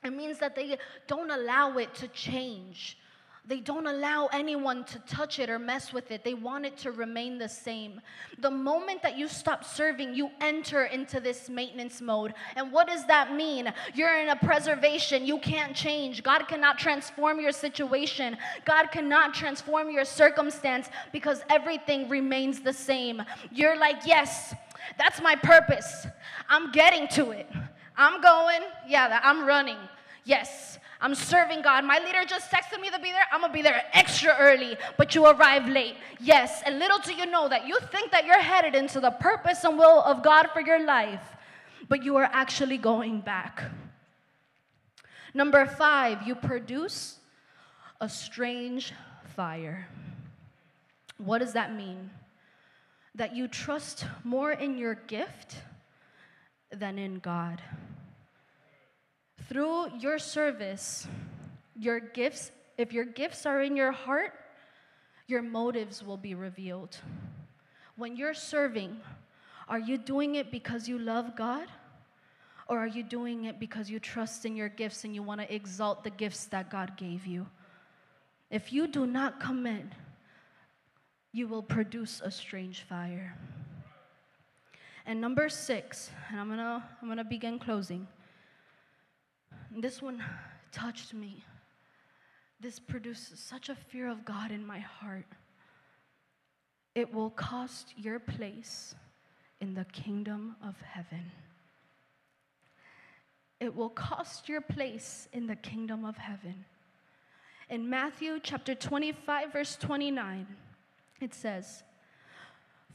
It 0.05 0.11
means 0.11 0.39
that 0.39 0.55
they 0.55 0.77
don't 1.05 1.31
allow 1.31 1.77
it 1.79 1.93
to 1.95 2.07
change. 2.07 2.97
They 3.45 3.59
don't 3.59 3.87
allow 3.87 4.29
anyone 4.31 4.85
to 4.85 4.99
touch 4.99 5.37
it 5.37 5.49
or 5.49 5.59
mess 5.59 5.91
with 5.91 6.11
it. 6.11 6.23
They 6.23 6.33
want 6.33 6.65
it 6.65 6.77
to 6.77 6.91
remain 6.91 7.37
the 7.37 7.49
same. 7.49 7.99
The 8.39 8.49
moment 8.49 9.01
that 9.03 9.17
you 9.17 9.27
stop 9.27 9.65
serving, 9.65 10.15
you 10.15 10.31
enter 10.39 10.85
into 10.85 11.19
this 11.19 11.49
maintenance 11.49 11.99
mode. 11.99 12.33
And 12.55 12.71
what 12.71 12.87
does 12.87 13.05
that 13.07 13.35
mean? 13.35 13.73
You're 13.93 14.17
in 14.21 14.29
a 14.29 14.37
preservation. 14.37 15.25
You 15.25 15.39
can't 15.39 15.75
change. 15.75 16.23
God 16.23 16.47
cannot 16.47 16.77
transform 16.77 17.41
your 17.41 17.51
situation, 17.51 18.37
God 18.63 18.87
cannot 18.91 19.33
transform 19.33 19.89
your 19.89 20.05
circumstance 20.05 20.87
because 21.11 21.41
everything 21.49 22.07
remains 22.07 22.61
the 22.61 22.73
same. 22.73 23.21
You're 23.51 23.77
like, 23.77 24.05
yes, 24.05 24.55
that's 24.97 25.21
my 25.21 25.35
purpose. 25.35 26.07
I'm 26.47 26.71
getting 26.71 27.09
to 27.09 27.31
it. 27.31 27.49
I'm 27.97 28.21
going, 28.21 28.61
yeah, 28.87 29.19
I'm 29.21 29.45
running. 29.45 29.77
Yes, 30.25 30.79
I'm 31.03 31.15
serving 31.15 31.63
God. 31.63 31.83
My 31.83 31.99
leader 31.99 32.23
just 32.25 32.49
texted 32.49 32.79
me 32.79 32.89
to 32.89 32.97
be 32.97 33.11
there. 33.11 33.25
I'm 33.33 33.41
going 33.41 33.51
to 33.51 33.53
be 33.53 33.61
there 33.61 33.83
extra 33.91 34.37
early, 34.39 34.77
but 34.97 35.13
you 35.13 35.25
arrive 35.25 35.67
late. 35.67 35.95
Yes, 36.21 36.63
and 36.65 36.79
little 36.79 36.97
do 36.99 37.13
you 37.13 37.25
know 37.25 37.49
that 37.49 37.67
you 37.67 37.77
think 37.91 38.11
that 38.11 38.25
you're 38.25 38.39
headed 38.39 38.73
into 38.73 39.01
the 39.01 39.11
purpose 39.11 39.65
and 39.65 39.77
will 39.77 40.01
of 40.03 40.23
God 40.23 40.47
for 40.53 40.61
your 40.61 40.81
life, 40.85 41.21
but 41.89 42.03
you 42.03 42.15
are 42.15 42.29
actually 42.31 42.77
going 42.77 43.19
back. 43.19 43.63
Number 45.33 45.65
five, 45.65 46.25
you 46.25 46.35
produce 46.35 47.17
a 47.99 48.07
strange 48.07 48.93
fire. 49.35 49.89
What 51.17 51.39
does 51.39 51.51
that 51.51 51.75
mean? 51.75 52.11
That 53.13 53.35
you 53.35 53.49
trust 53.49 54.05
more 54.23 54.53
in 54.53 54.77
your 54.77 54.95
gift 54.95 55.57
than 56.71 56.97
in 56.97 57.19
God. 57.19 57.61
Through 59.53 59.99
your 59.99 60.17
service, 60.17 61.07
your 61.77 61.99
gifts, 61.99 62.49
if 62.75 62.91
your 62.91 63.05
gifts 63.05 63.45
are 63.45 63.61
in 63.61 63.75
your 63.75 63.91
heart, 63.91 64.33
your 65.27 65.43
motives 65.43 66.03
will 66.03 66.17
be 66.17 66.33
revealed. 66.33 66.97
When 67.95 68.15
you're 68.15 68.33
serving, 68.33 68.99
are 69.69 69.77
you 69.77 69.99
doing 69.99 70.33
it 70.35 70.49
because 70.49 70.87
you 70.87 70.97
love 70.97 71.35
God? 71.35 71.67
Or 72.67 72.79
are 72.79 72.87
you 72.87 73.03
doing 73.03 73.45
it 73.45 73.59
because 73.59 73.91
you 73.91 73.99
trust 73.99 74.43
in 74.43 74.55
your 74.55 74.69
gifts 74.69 75.03
and 75.03 75.13
you 75.13 75.21
want 75.21 75.39
to 75.41 75.53
exalt 75.53 76.03
the 76.03 76.09
gifts 76.09 76.45
that 76.45 76.71
God 76.71 76.97
gave 76.97 77.27
you? 77.27 77.45
If 78.49 78.73
you 78.73 78.87
do 78.87 79.05
not 79.05 79.39
commit, 79.39 79.85
you 81.31 81.47
will 81.47 81.61
produce 81.61 82.23
a 82.25 82.31
strange 82.31 82.81
fire. 82.81 83.37
And 85.05 85.21
number 85.21 85.47
six, 85.47 86.09
and 86.31 86.39
I'm 86.39 86.49
gonna, 86.49 86.83
I'm 86.99 87.07
gonna 87.07 87.23
begin 87.23 87.59
closing. 87.59 88.07
This 89.75 90.01
one 90.01 90.23
touched 90.71 91.13
me. 91.13 91.43
This 92.59 92.79
produces 92.79 93.39
such 93.39 93.69
a 93.69 93.75
fear 93.75 94.09
of 94.09 94.23
God 94.23 94.51
in 94.51 94.65
my 94.65 94.79
heart. 94.79 95.25
It 96.95 97.13
will 97.13 97.31
cost 97.31 97.93
your 97.97 98.19
place 98.19 98.93
in 99.59 99.73
the 99.73 99.85
kingdom 99.85 100.55
of 100.63 100.79
heaven. 100.81 101.31
It 103.59 103.75
will 103.75 103.89
cost 103.89 104.47
your 104.47 104.61
place 104.61 105.27
in 105.33 105.47
the 105.47 105.55
kingdom 105.55 106.05
of 106.05 106.17
heaven. 106.17 106.65
In 107.69 107.89
Matthew 107.89 108.39
chapter 108.43 108.75
25, 108.75 109.53
verse 109.53 109.75
29, 109.77 110.45
it 111.21 111.33
says, 111.33 111.83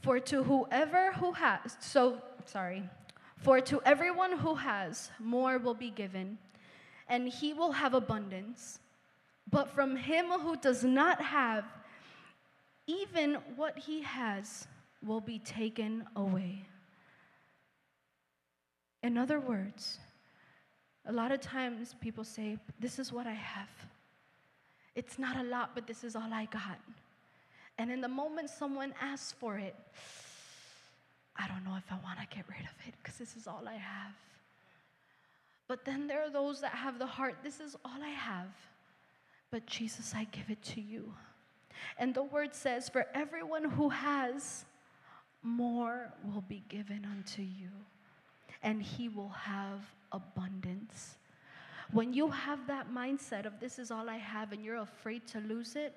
For 0.01 0.19
to 0.21 0.43
whoever 0.43 1.11
who 1.13 1.33
has, 1.33 1.75
so, 1.81 2.21
sorry, 2.45 2.87
for 3.37 3.59
to 3.61 3.81
everyone 3.83 4.37
who 4.37 4.55
has, 4.55 5.11
more 5.19 5.57
will 5.57 5.73
be 5.73 5.89
given 5.89 6.37
and 7.09 7.27
he 7.27 7.53
will 7.53 7.71
have 7.71 7.93
abundance. 7.93 8.79
But 9.49 9.73
from 9.73 9.95
him 9.95 10.27
who 10.27 10.55
does 10.55 10.83
not 10.83 11.21
have, 11.21 11.65
even 12.85 13.35
what 13.55 13.77
he 13.77 14.01
has 14.03 14.67
will 15.03 15.21
be 15.21 15.39
taken 15.39 16.05
away. 16.15 16.65
In 19.01 19.17
other 19.17 19.39
words, 19.39 19.99
a 21.05 21.11
lot 21.11 21.31
of 21.31 21.41
times 21.41 21.95
people 21.99 22.23
say, 22.23 22.57
This 22.79 22.99
is 22.99 23.11
what 23.11 23.25
I 23.25 23.33
have. 23.33 23.69
It's 24.95 25.17
not 25.17 25.37
a 25.37 25.43
lot, 25.43 25.71
but 25.73 25.87
this 25.87 26.03
is 26.03 26.15
all 26.15 26.31
I 26.31 26.45
got. 26.45 26.79
And 27.77 27.89
in 27.91 28.01
the 28.01 28.09
moment 28.09 28.49
someone 28.49 28.93
asks 29.01 29.31
for 29.31 29.57
it, 29.57 29.75
I 31.37 31.47
don't 31.47 31.63
know 31.63 31.77
if 31.77 31.89
I 31.89 31.97
want 32.03 32.19
to 32.19 32.35
get 32.35 32.45
rid 32.49 32.59
of 32.59 32.75
it 32.87 32.93
because 33.01 33.17
this 33.17 33.37
is 33.37 33.47
all 33.47 33.63
I 33.65 33.75
have. 33.75 34.13
But 35.69 35.85
then 35.85 36.07
there 36.07 36.25
are 36.25 36.31
those 36.31 36.59
that 36.61 36.71
have 36.71 36.97
the 36.97 37.05
heart, 37.05 37.37
this 37.43 37.59
is 37.59 37.77
all 37.85 38.03
I 38.03 38.09
have. 38.09 38.49
But 39.51 39.67
Jesus, 39.67 40.13
I 40.15 40.25
give 40.25 40.49
it 40.49 40.61
to 40.63 40.81
you. 40.81 41.13
And 41.97 42.13
the 42.13 42.23
word 42.23 42.53
says, 42.53 42.89
for 42.89 43.05
everyone 43.13 43.63
who 43.63 43.89
has, 43.89 44.65
more 45.43 46.11
will 46.25 46.41
be 46.41 46.63
given 46.69 47.07
unto 47.09 47.43
you, 47.43 47.69
and 48.63 48.81
he 48.81 49.09
will 49.09 49.29
have 49.29 49.79
abundance. 50.11 51.15
When 51.91 52.13
you 52.13 52.29
have 52.29 52.65
that 52.67 52.91
mindset 52.91 53.45
of 53.45 53.59
this 53.59 53.79
is 53.79 53.91
all 53.91 54.09
I 54.09 54.17
have 54.17 54.51
and 54.51 54.65
you're 54.65 54.77
afraid 54.77 55.27
to 55.27 55.39
lose 55.39 55.75
it, 55.75 55.95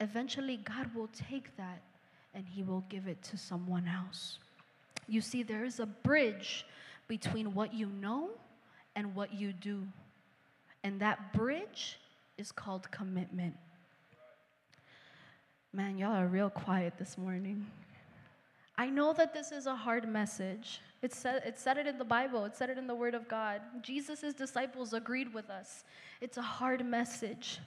eventually 0.00 0.58
God 0.58 0.92
will 0.94 1.08
take 1.08 1.56
that 1.56 1.82
and 2.34 2.44
he 2.46 2.64
will 2.64 2.84
give 2.88 3.06
it 3.06 3.22
to 3.22 3.38
someone 3.38 3.88
else. 3.88 4.38
You 5.08 5.20
see, 5.20 5.44
there 5.44 5.64
is 5.64 5.78
a 5.78 5.86
bridge 5.86 6.66
between 7.08 7.54
what 7.54 7.72
you 7.72 7.86
know 7.86 8.30
and 8.96 9.14
what 9.14 9.34
you 9.34 9.52
do. 9.52 9.86
And 10.82 11.00
that 11.00 11.32
bridge 11.32 11.98
is 12.38 12.52
called 12.52 12.90
commitment. 12.90 13.54
Man, 15.72 15.98
y'all 15.98 16.14
are 16.14 16.26
real 16.26 16.50
quiet 16.50 16.94
this 16.98 17.18
morning. 17.18 17.66
I 18.76 18.90
know 18.90 19.12
that 19.12 19.32
this 19.32 19.52
is 19.52 19.66
a 19.66 19.74
hard 19.74 20.08
message. 20.08 20.80
It 21.02 21.12
said, 21.12 21.42
it 21.46 21.58
said 21.58 21.78
it 21.78 21.86
in 21.86 21.98
the 21.98 22.04
Bible, 22.04 22.44
it 22.44 22.56
said 22.56 22.70
it 22.70 22.78
in 22.78 22.86
the 22.86 22.94
Word 22.94 23.14
of 23.14 23.28
God. 23.28 23.60
Jesus' 23.82 24.34
disciples 24.34 24.92
agreed 24.92 25.32
with 25.32 25.50
us. 25.50 25.84
It's 26.20 26.36
a 26.36 26.42
hard 26.42 26.84
message. 26.84 27.60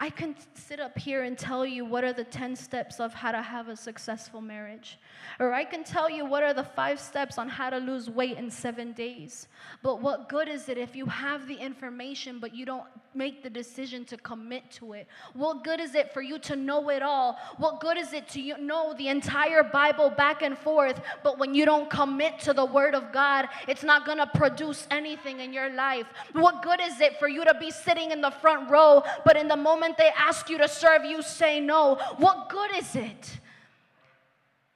I 0.00 0.10
can 0.10 0.36
sit 0.54 0.78
up 0.78 0.96
here 0.96 1.24
and 1.24 1.36
tell 1.36 1.66
you 1.66 1.84
what 1.84 2.04
are 2.04 2.12
the 2.12 2.22
10 2.22 2.54
steps 2.54 3.00
of 3.00 3.12
how 3.12 3.32
to 3.32 3.42
have 3.42 3.68
a 3.68 3.74
successful 3.74 4.40
marriage. 4.40 4.96
Or 5.40 5.52
I 5.52 5.64
can 5.64 5.82
tell 5.82 6.08
you 6.08 6.24
what 6.24 6.44
are 6.44 6.54
the 6.54 6.62
five 6.62 7.00
steps 7.00 7.36
on 7.36 7.48
how 7.48 7.70
to 7.70 7.78
lose 7.78 8.08
weight 8.08 8.36
in 8.36 8.48
seven 8.48 8.92
days. 8.92 9.48
But 9.82 10.00
what 10.00 10.28
good 10.28 10.48
is 10.48 10.68
it 10.68 10.78
if 10.78 10.94
you 10.94 11.06
have 11.06 11.48
the 11.48 11.56
information 11.56 12.38
but 12.38 12.54
you 12.54 12.64
don't 12.64 12.84
make 13.12 13.42
the 13.42 13.50
decision 13.50 14.04
to 14.04 14.16
commit 14.18 14.70
to 14.72 14.92
it? 14.92 15.08
What 15.34 15.64
good 15.64 15.80
is 15.80 15.96
it 15.96 16.14
for 16.14 16.22
you 16.22 16.38
to 16.40 16.54
know 16.54 16.90
it 16.90 17.02
all? 17.02 17.36
What 17.56 17.80
good 17.80 17.96
is 17.96 18.12
it 18.12 18.28
to 18.28 18.40
you 18.40 18.56
know 18.56 18.94
the 18.96 19.08
entire 19.08 19.64
Bible 19.64 20.10
back 20.10 20.42
and 20.42 20.56
forth, 20.56 21.00
but 21.24 21.40
when 21.40 21.54
you 21.54 21.64
don't 21.64 21.90
commit 21.90 22.38
to 22.40 22.52
the 22.52 22.64
Word 22.64 22.94
of 22.94 23.12
God, 23.12 23.48
it's 23.66 23.82
not 23.82 24.06
going 24.06 24.18
to 24.18 24.30
produce 24.32 24.86
anything 24.92 25.40
in 25.40 25.52
your 25.52 25.70
life? 25.70 26.06
What 26.34 26.62
good 26.62 26.80
is 26.80 27.00
it 27.00 27.18
for 27.18 27.26
you 27.26 27.44
to 27.44 27.54
be 27.54 27.72
sitting 27.72 28.12
in 28.12 28.20
the 28.20 28.30
front 28.30 28.70
row, 28.70 29.02
but 29.24 29.36
in 29.36 29.48
the 29.48 29.56
moment 29.56 29.87
moment 29.88 29.98
they 29.98 30.10
ask 30.16 30.50
you 30.50 30.58
to 30.58 30.68
serve, 30.68 31.04
you 31.04 31.22
say 31.22 31.60
no. 31.60 31.98
What 32.18 32.48
good 32.48 32.70
is 32.76 32.94
it? 32.94 33.40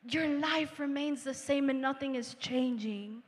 Your 0.09 0.27
life 0.27 0.81
remains 0.81 1.23
the 1.23 1.35
same 1.35 1.71
and 1.71 1.81
nothing 1.81 2.17
is 2.17 2.35
changing. 2.35 3.23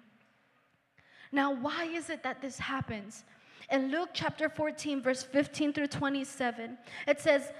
Now, 1.30 1.54
why 1.54 1.84
is 1.84 2.10
it 2.10 2.22
that 2.22 2.40
this 2.40 2.58
happens? 2.58 3.24
In 3.70 3.90
Luke 3.90 4.10
chapter 4.12 4.48
14, 4.48 5.02
verse 5.02 5.22
15 5.22 5.72
through 5.72 5.88
27, 5.88 6.78
it 7.06 7.20
says, 7.20 7.52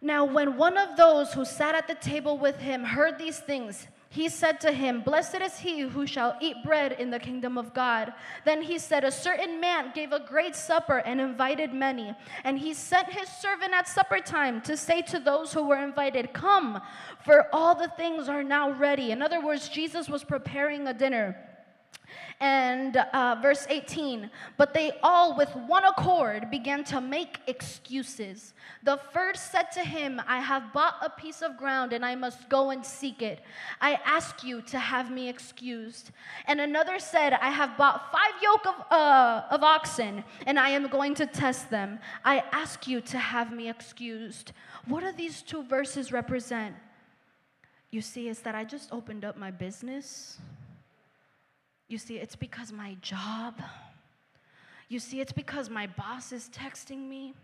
Now, 0.00 0.24
when 0.24 0.56
one 0.56 0.76
of 0.76 0.96
those 0.96 1.32
who 1.32 1.44
sat 1.44 1.74
at 1.74 1.88
the 1.88 1.94
table 1.94 2.38
with 2.38 2.58
him 2.58 2.84
heard 2.84 3.18
these 3.18 3.38
things, 3.38 3.86
he 4.10 4.30
said 4.30 4.58
to 4.60 4.72
him, 4.72 5.02
Blessed 5.02 5.42
is 5.42 5.58
he 5.58 5.80
who 5.80 6.06
shall 6.06 6.36
eat 6.40 6.64
bread 6.64 6.92
in 6.92 7.10
the 7.10 7.18
kingdom 7.18 7.58
of 7.58 7.74
God. 7.74 8.14
Then 8.46 8.62
he 8.62 8.78
said, 8.78 9.04
A 9.04 9.12
certain 9.12 9.60
man 9.60 9.92
gave 9.94 10.12
a 10.12 10.20
great 10.20 10.56
supper 10.56 10.98
and 10.98 11.20
invited 11.20 11.74
many. 11.74 12.14
And 12.44 12.58
he 12.58 12.72
sent 12.72 13.12
his 13.12 13.28
servant 13.28 13.74
at 13.74 13.86
supper 13.86 14.20
time 14.20 14.62
to 14.62 14.78
say 14.78 15.02
to 15.02 15.20
those 15.20 15.52
who 15.52 15.68
were 15.68 15.82
invited, 15.82 16.32
Come, 16.32 16.80
for 17.22 17.48
all 17.52 17.74
the 17.74 17.92
things 17.98 18.30
are 18.30 18.42
now 18.42 18.70
ready. 18.70 19.10
In 19.10 19.20
other 19.20 19.42
words, 19.44 19.68
Jesus 19.68 20.08
was 20.08 20.24
preparing 20.24 20.86
a 20.86 20.94
dinner. 20.94 21.47
And 22.40 22.96
uh, 22.96 23.36
verse 23.42 23.66
18, 23.68 24.30
but 24.56 24.72
they 24.72 24.92
all 25.02 25.36
with 25.36 25.50
one 25.56 25.84
accord 25.84 26.52
began 26.52 26.84
to 26.84 27.00
make 27.00 27.40
excuses. 27.48 28.54
The 28.84 29.00
first 29.12 29.50
said 29.50 29.72
to 29.72 29.80
him, 29.80 30.22
I 30.24 30.38
have 30.38 30.72
bought 30.72 30.94
a 31.02 31.10
piece 31.10 31.42
of 31.42 31.56
ground 31.56 31.92
and 31.92 32.06
I 32.06 32.14
must 32.14 32.48
go 32.48 32.70
and 32.70 32.86
seek 32.86 33.22
it. 33.22 33.40
I 33.80 33.98
ask 34.04 34.44
you 34.44 34.62
to 34.62 34.78
have 34.78 35.10
me 35.10 35.28
excused. 35.28 36.12
And 36.46 36.60
another 36.60 37.00
said, 37.00 37.32
I 37.32 37.50
have 37.50 37.76
bought 37.76 38.12
five 38.12 38.40
yoke 38.40 38.66
of, 38.66 38.92
uh, 38.92 39.42
of 39.50 39.64
oxen 39.64 40.22
and 40.46 40.60
I 40.60 40.68
am 40.68 40.86
going 40.86 41.16
to 41.16 41.26
test 41.26 41.70
them. 41.70 41.98
I 42.24 42.44
ask 42.52 42.86
you 42.86 43.00
to 43.00 43.18
have 43.18 43.52
me 43.52 43.68
excused. 43.68 44.52
What 44.86 45.00
do 45.02 45.10
these 45.10 45.42
two 45.42 45.64
verses 45.64 46.12
represent? 46.12 46.76
You 47.90 48.00
see, 48.00 48.28
is 48.28 48.40
that 48.40 48.54
I 48.54 48.64
just 48.64 48.92
opened 48.92 49.24
up 49.24 49.36
my 49.36 49.50
business. 49.50 50.38
You 51.88 51.98
see, 51.98 52.18
it's 52.18 52.36
because 52.36 52.70
my 52.70 52.96
job. 53.00 53.54
You 54.88 54.98
see, 54.98 55.20
it's 55.20 55.32
because 55.32 55.70
my 55.70 55.86
boss 55.86 56.32
is 56.32 56.50
texting 56.50 57.08
me. 57.08 57.34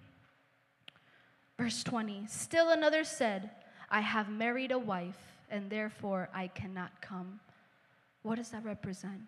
Verse 1.58 1.82
20 1.82 2.26
Still 2.28 2.70
another 2.70 3.04
said, 3.04 3.50
I 3.90 4.00
have 4.00 4.28
married 4.28 4.70
a 4.70 4.78
wife, 4.78 5.18
and 5.50 5.70
therefore 5.70 6.28
I 6.34 6.48
cannot 6.48 7.00
come. 7.00 7.40
What 8.22 8.36
does 8.36 8.50
that 8.50 8.64
represent? 8.64 9.22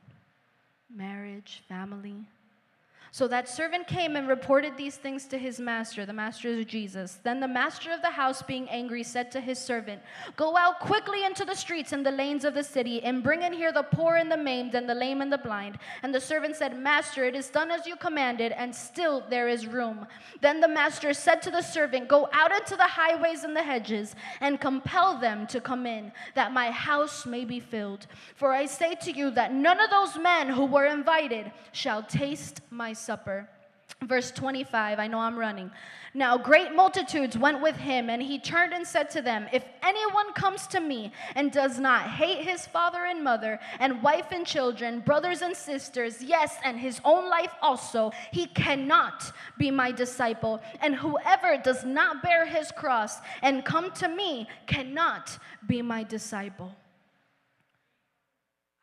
Marriage, 0.95 1.63
family, 1.69 2.27
so 3.13 3.29
that 3.29 3.49
servant 3.49 3.87
came 3.87 4.17
and 4.17 4.29
reported 4.29 4.77
these 4.77 4.97
things 4.97 5.27
to 5.27 5.39
his 5.39 5.59
master. 5.59 6.05
The 6.05 6.13
master 6.13 6.49
is 6.49 6.65
Jesus. 6.67 7.19
Then 7.23 7.41
the 7.41 7.49
master 7.49 7.93
of 7.93 8.03
the 8.03 8.11
house, 8.11 8.43
being 8.43 8.69
angry, 8.69 9.03
said 9.03 9.31
to 9.33 9.41
his 9.41 9.59
servant, 9.59 10.03
Go 10.37 10.57
out 10.57 10.81
quickly 10.81 11.25
into 11.25 11.45
the 11.45 11.55
streets 11.55 11.93
and 11.93 12.05
the 12.05 12.11
lanes 12.11 12.45
of 12.45 12.55
the 12.55 12.65
city, 12.65 13.03
and 13.03 13.23
bring 13.23 13.43
in 13.43 13.53
here 13.53 13.73
the 13.73 13.83
poor 13.83 14.17
and 14.17 14.31
the 14.31 14.37
maimed, 14.37 14.75
and 14.75 14.89
the 14.89 14.95
lame 14.95 15.23
and 15.23 15.33
the 15.33 15.39
blind. 15.39 15.79
And 16.03 16.15
the 16.15 16.21
servant 16.21 16.57
said, 16.57 16.79
Master, 16.79 17.25
it 17.25 17.35
is 17.35 17.49
done 17.49 17.71
as 17.71 17.87
you 17.87 17.97
commanded, 17.97 18.53
and 18.53 18.75
still 18.75 19.25
there 19.31 19.49
is 19.49 19.67
room. 19.67 20.07
Then 20.41 20.61
the 20.61 20.69
master 20.69 21.13
said 21.15 21.41
to 21.43 21.51
the 21.51 21.63
servant, 21.63 22.09
Go 22.09 22.29
out 22.33 22.53
into 22.53 22.77
the 22.77 22.83
highways 22.83 23.45
and 23.45 23.57
the 23.57 23.63
hedges, 23.63 24.15
and 24.41 24.61
compel 24.61 25.19
them 25.19 25.47
to 25.49 25.61
come 25.61 25.87
in, 25.87 26.13
that 26.35 26.53
my 26.53 26.71
house 26.71 27.25
may 27.27 27.45
be 27.45 27.61
filled. 27.61 28.07
For 28.35 28.53
I 28.53 28.67
say 28.67 28.95
to 29.03 29.13
you 29.13 29.31
that 29.33 29.53
none 29.53 29.81
of 29.81 29.91
those 29.91 30.19
men 30.19 30.49
who 30.49 30.67
were 30.67 30.87
invited 30.87 31.53
shall 31.73 32.03
taste 32.03 32.61
my 32.71 32.93
supper. 32.97 33.49
Verse 34.03 34.31
25, 34.31 34.99
I 34.99 35.07
know 35.07 35.19
I'm 35.19 35.39
running. 35.39 35.71
Now, 36.13 36.37
great 36.37 36.75
multitudes 36.75 37.37
went 37.37 37.63
with 37.63 37.77
him, 37.77 38.11
and 38.11 38.23
he 38.23 38.39
turned 38.39 38.75
and 38.75 38.87
said 38.87 39.09
to 39.11 39.23
them, 39.23 39.47
If 39.53 39.65
anyone 39.83 40.35
comes 40.35 40.67
to 40.69 40.81
me 40.81 41.13
and 41.35 41.51
does 41.51 41.79
not 41.79 42.03
hate 42.03 42.45
his 42.45 42.67
father 42.67 43.07
and 43.07 43.25
mother, 43.25 43.59
and 43.81 44.03
wife 44.03 44.33
and 44.33 44.47
children, 44.47 45.01
brothers 45.01 45.41
and 45.41 45.57
sisters, 45.57 46.23
yes, 46.23 46.57
and 46.63 46.79
his 46.79 47.01
own 47.05 47.31
life 47.31 47.53
also, 47.63 48.13
he 48.33 48.47
cannot 48.47 49.33
be 49.57 49.71
my 49.71 49.93
disciple. 49.93 50.61
And 50.81 50.95
whoever 50.95 51.57
does 51.57 51.85
not 51.85 52.23
bear 52.23 52.45
his 52.45 52.71
cross 52.71 53.19
and 53.43 53.65
come 53.65 53.93
to 53.93 54.09
me 54.09 54.47
cannot 54.67 55.39
be 55.67 55.81
my 55.81 56.03
disciple. 56.03 56.75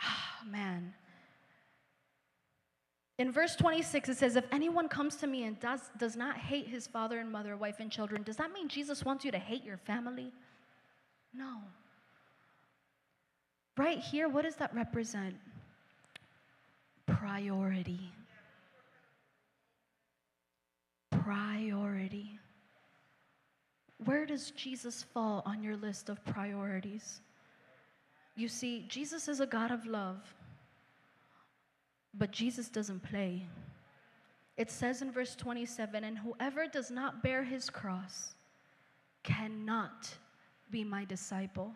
Ah, 0.02 0.42
man. 0.50 0.94
In 3.20 3.32
verse 3.32 3.56
26, 3.56 4.10
it 4.10 4.18
says, 4.18 4.36
If 4.36 4.46
anyone 4.52 4.90
comes 4.90 5.16
to 5.18 5.28
me 5.28 5.44
and 5.44 5.60
does, 5.60 5.82
does 5.98 6.16
not 6.16 6.38
hate 6.38 6.68
his 6.68 6.88
father 6.88 7.20
and 7.20 7.32
mother, 7.32 7.56
wife 7.56 7.80
and 7.80 7.92
children, 7.92 8.24
does 8.24 8.38
that 8.38 8.52
mean 8.52 8.68
Jesus 8.68 9.06
wants 9.06 9.24
you 9.24 9.32
to 9.32 9.38
hate 9.38 9.64
your 9.64 9.78
family? 9.78 10.32
No. 11.34 11.58
Right 13.78 14.00
here, 14.00 14.30
what 14.30 14.44
does 14.44 14.56
that 14.56 14.74
represent? 14.74 15.36
Priority. 17.06 18.12
Priority. 21.12 22.40
Where 24.06 24.26
does 24.26 24.52
Jesus 24.52 25.04
fall 25.14 25.44
on 25.46 25.64
your 25.64 25.78
list 25.78 26.10
of 26.10 26.24
priorities? 26.26 27.22
You 28.36 28.48
see, 28.48 28.86
Jesus 28.90 29.28
is 29.28 29.40
a 29.40 29.46
God 29.46 29.72
of 29.72 29.86
love. 29.86 30.22
But 32.14 32.32
Jesus 32.32 32.70
doesn't 32.70 33.04
play. 33.04 33.48
It 34.56 34.70
says 34.70 35.02
in 35.02 35.12
verse 35.12 35.36
27 35.36 36.04
and 36.04 36.18
whoever 36.18 36.68
does 36.68 36.92
not 36.92 37.24
bear 37.24 37.44
his 37.44 37.70
cross 37.70 38.34
cannot 39.24 40.14
be 40.70 40.84
my 40.84 41.06
disciple. 41.06 41.74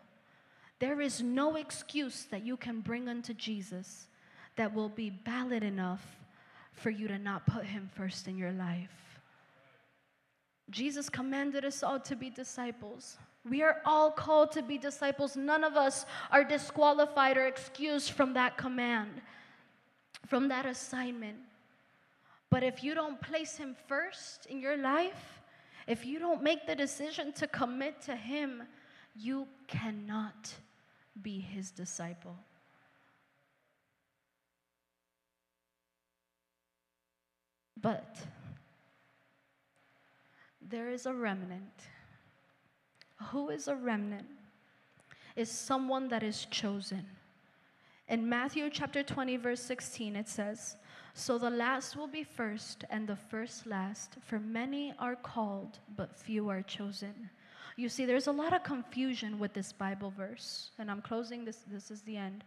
There 0.80 1.02
is 1.02 1.23
no 1.23 1.56
excuse 1.56 2.26
that 2.26 2.45
you 2.45 2.56
can 2.56 2.82
bring 2.82 3.08
unto 3.08 3.34
Jesus 3.34 4.08
that 4.58 4.73
will 4.73 4.89
be 4.89 5.10
valid 5.26 5.63
enough 5.63 6.06
for 6.71 6.91
you 6.91 7.08
to 7.08 7.17
not 7.17 7.47
put 7.47 7.65
him 7.65 7.89
first 7.95 8.28
in 8.28 8.38
your 8.38 8.52
life. 8.52 9.19
Jesus 10.69 11.10
commanded 11.10 11.65
us 11.65 11.82
all 11.82 12.00
to 12.02 12.15
be 12.15 12.30
disciples. 12.30 13.17
We 13.50 13.63
are 13.63 13.78
all 13.86 14.12
called 14.12 14.52
to 14.52 14.62
be 14.62 14.78
disciples. 14.78 15.36
None 15.36 15.63
of 15.63 15.76
us 15.76 16.06
are 16.32 16.43
disqualified 16.43 17.38
or 17.38 17.47
excused 17.47 18.12
from 18.12 18.34
that 18.34 18.58
command 18.58 19.21
from 20.27 20.49
that 20.49 20.65
assignment. 20.65 21.37
But 22.49 22.63
if 22.63 22.83
you 22.83 22.93
don't 22.93 23.19
place 23.21 23.57
Him 23.57 23.75
first 23.87 24.45
in 24.45 24.59
your 24.59 24.77
life, 24.77 25.41
if 25.87 26.05
you 26.05 26.19
don't 26.19 26.43
make 26.43 26.67
the 26.67 26.75
decision 26.75 27.31
to 27.33 27.47
commit 27.47 28.01
to 28.03 28.15
Him, 28.15 28.63
you 29.15 29.47
cannot 29.67 30.53
be 31.21 31.39
His 31.39 31.71
disciple. 31.71 32.35
But 37.79 38.17
there 40.61 40.89
is 40.89 41.05
a 41.05 41.13
remnant. 41.13 41.73
Who 43.31 43.49
is 43.49 43.67
a 43.67 43.75
remnant? 43.75 44.27
Is 45.35 45.49
someone 45.49 46.07
that 46.09 46.23
is 46.23 46.45
chosen. 46.45 47.05
In 48.10 48.30
Matthew 48.30 48.70
chapter 48.70 49.04
20, 49.04 49.36
verse 49.36 49.62
16, 49.62 50.15
it 50.15 50.30
says, 50.30 50.78
So 51.13 51.38
the 51.38 51.50
last 51.50 51.98
will 51.98 52.08
be 52.08 52.24
first, 52.24 52.86
and 52.89 53.06
the 53.06 53.17
first 53.17 53.67
last, 53.67 54.15
for 54.22 54.39
many 54.39 54.93
are 54.98 55.17
called, 55.17 55.80
but 55.98 56.15
few 56.15 56.48
are 56.48 56.62
chosen. 56.62 57.30
You 57.76 57.89
see, 57.89 58.06
there's 58.06 58.28
a 58.28 58.32
lot 58.32 58.54
of 58.54 58.63
confusion 58.63 59.39
with 59.39 59.54
this 59.54 59.74
Bible 59.74 60.10
verse, 60.10 60.72
and 60.80 60.89
I'm 60.89 61.02
closing 61.02 61.43
this, 61.43 61.65
this 61.70 61.91
is 61.91 62.02
the 62.04 62.15
end. 62.15 62.46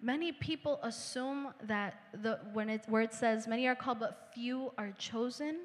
Many 0.00 0.30
people 0.30 0.78
assume 0.84 1.48
that 1.64 1.94
the, 2.22 2.38
when 2.52 2.70
it, 2.70 2.84
where 2.88 3.02
it 3.02 3.12
says 3.12 3.48
many 3.48 3.66
are 3.66 3.74
called, 3.74 3.98
but 3.98 4.30
few 4.32 4.70
are 4.78 4.92
chosen, 4.96 5.56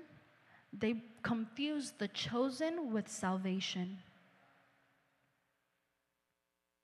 they 0.74 1.04
confuse 1.22 1.94
the 2.00 2.08
chosen 2.08 2.92
with 2.92 3.08
salvation 3.08 4.00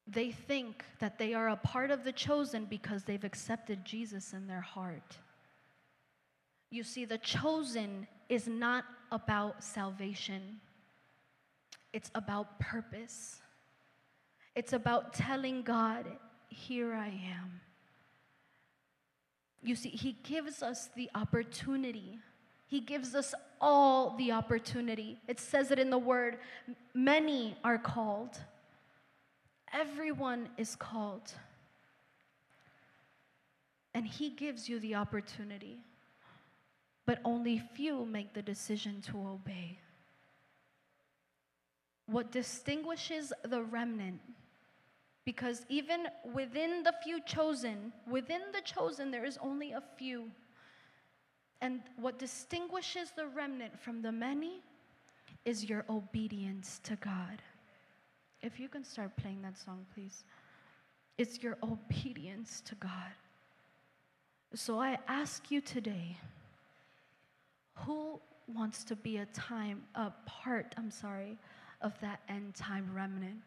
they 0.08 0.32
think 0.32 0.86
that 1.00 1.18
they 1.18 1.34
are 1.34 1.50
a 1.50 1.56
part 1.56 1.90
of 1.90 2.04
the 2.04 2.12
chosen 2.12 2.66
because 2.66 3.04
they've 3.04 3.24
accepted 3.24 3.84
Jesus 3.84 4.34
in 4.34 4.48
their 4.48 4.62
heart. 4.62 5.18
You 6.70 6.84
see, 6.84 7.06
the 7.06 7.18
chosen 7.18 8.08
is 8.30 8.48
not 8.48 8.86
about 9.12 9.64
salvation, 9.64 10.60
it's 11.94 12.12
about 12.14 12.60
purpose. 12.60 13.42
It's 14.56 14.72
about 14.72 15.14
telling 15.14 15.64
God, 15.64 16.06
Here 16.48 16.94
I 16.94 17.08
am. 17.08 17.60
You 19.62 19.76
see, 19.76 19.90
He 19.90 20.14
gives 20.24 20.64
us 20.64 20.90
the 20.96 21.10
opportunity. 21.14 22.20
He 22.68 22.80
gives 22.80 23.16
us 23.16 23.34
all 23.60 24.16
the 24.18 24.32
opportunity. 24.32 25.20
It 25.28 25.40
says 25.40 25.72
it 25.72 25.80
in 25.80 25.90
the 25.90 25.98
word 25.98 26.38
many 26.94 27.58
are 27.64 27.78
called 27.78 28.40
Everyone 29.74 30.50
is 30.58 30.76
called. 30.76 31.32
And 33.94 34.06
He 34.06 34.30
gives 34.30 34.68
you 34.68 34.80
the 34.80 34.96
opportunity, 34.96 35.80
but 37.06 37.20
only 37.24 37.62
few 37.76 38.06
make 38.06 38.34
the 38.34 38.42
decision 38.42 39.02
to 39.04 39.18
obey. 39.18 39.80
What 42.08 42.32
distinguishes 42.32 43.34
the 43.44 43.64
remnant, 43.64 44.22
because 45.24 45.66
even 45.70 46.08
within 46.34 46.84
the 46.84 46.94
few 47.04 47.20
chosen, 47.22 47.94
within 48.08 48.42
the 48.54 48.62
chosen, 48.62 49.12
there 49.12 49.26
is 49.26 49.40
only 49.42 49.72
a 49.72 49.82
few. 49.98 50.30
And 51.62 51.82
what 51.98 52.20
distinguishes 52.20 53.12
the 53.16 53.28
remnant 53.28 53.80
from 53.80 54.02
the 54.02 54.12
many 54.12 54.62
is 55.46 55.68
your 55.68 55.86
obedience 55.90 56.80
to 56.84 56.96
God. 56.98 57.42
If 58.42 58.60
you 58.60 58.70
can 58.70 58.84
start 58.84 59.16
playing 59.18 59.42
that 59.42 59.58
song, 59.58 59.86
please. 59.94 60.24
It's 61.18 61.42
your 61.42 61.58
obedience 61.64 62.62
to 62.66 62.76
God. 62.76 63.14
So 64.54 64.80
I 64.80 64.98
ask 65.08 65.50
you 65.50 65.62
today 65.62 66.18
who 67.76 68.20
wants 68.48 68.84
to 68.86 68.96
be 68.96 69.18
a 69.18 69.26
time, 69.28 69.84
a 69.96 70.12
part, 70.26 70.74
I'm 70.78 70.92
sorry, 70.92 71.38
of 71.82 72.00
that 72.02 72.22
end 72.30 72.56
time 72.56 72.90
remnant? 72.94 73.42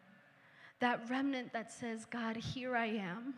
That 0.79 1.09
remnant 1.09 1.51
that 1.53 1.71
says, 1.71 2.05
God, 2.05 2.35
here 2.35 2.75
I 2.75 2.87
am. 2.87 3.33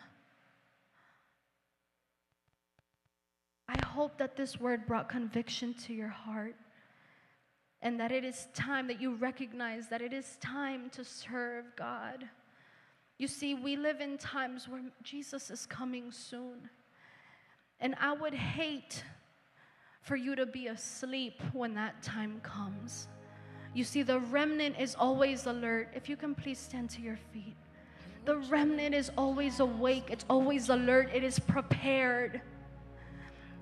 I 3.68 3.84
hope 3.86 4.18
that 4.18 4.36
this 4.36 4.60
word 4.60 4.86
brought 4.86 5.08
conviction 5.08 5.74
to 5.86 5.94
your 5.94 6.10
heart 6.10 6.56
and 7.82 8.00
that 8.00 8.12
it 8.12 8.24
is 8.24 8.48
time 8.54 8.88
that 8.88 9.02
you 9.02 9.16
recognize 9.16 9.88
that 9.90 10.02
it 10.02 10.14
is 10.14 10.38
time 10.40 10.90
to 10.92 11.04
serve 11.04 11.66
God. 11.76 12.26
You 13.18 13.28
see, 13.28 13.54
we 13.54 13.76
live 13.76 14.02
in 14.02 14.18
times 14.18 14.68
where 14.68 14.82
Jesus 15.04 15.50
is 15.50 15.66
coming 15.66 16.12
soon. 16.12 16.70
And 17.80 17.96
I 18.00 18.14
would 18.14 18.34
hate 18.34 19.04
for 20.02 20.16
you 20.16 20.36
to 20.36 20.46
be 20.46 20.68
asleep 20.68 21.42
when 21.54 21.74
that 21.76 22.02
time 22.04 22.40
comes. 22.42 23.08
You 23.74 23.84
see, 23.84 24.04
the 24.04 24.20
remnant 24.20 24.76
is 24.80 24.96
always 24.96 25.46
alert. 25.46 25.90
If 25.96 26.10
you 26.10 26.16
can 26.16 26.36
please 26.36 26.60
stand 26.60 26.90
to 26.92 27.02
your 27.02 27.18
feet. 27.32 27.56
The 28.26 28.38
remnant 28.38 28.94
is 28.94 29.12
always 29.18 29.60
awake, 29.60 30.06
it's 30.10 30.26
always 30.30 30.70
alert, 30.70 31.10
it 31.14 31.24
is 31.24 31.40
prepared. 31.40 32.42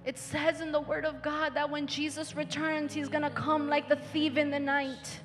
It 0.05 0.17
says 0.17 0.61
in 0.61 0.71
the 0.71 0.79
Word 0.79 1.05
of 1.05 1.21
God 1.21 1.53
that 1.55 1.69
when 1.69 1.85
Jesus 1.85 2.35
returns, 2.35 2.93
He's 2.93 3.09
gonna 3.09 3.29
come 3.29 3.67
like 3.67 3.89
the 3.89 3.97
thief 3.97 4.37
in 4.37 4.49
the 4.49 4.59
night. 4.59 5.19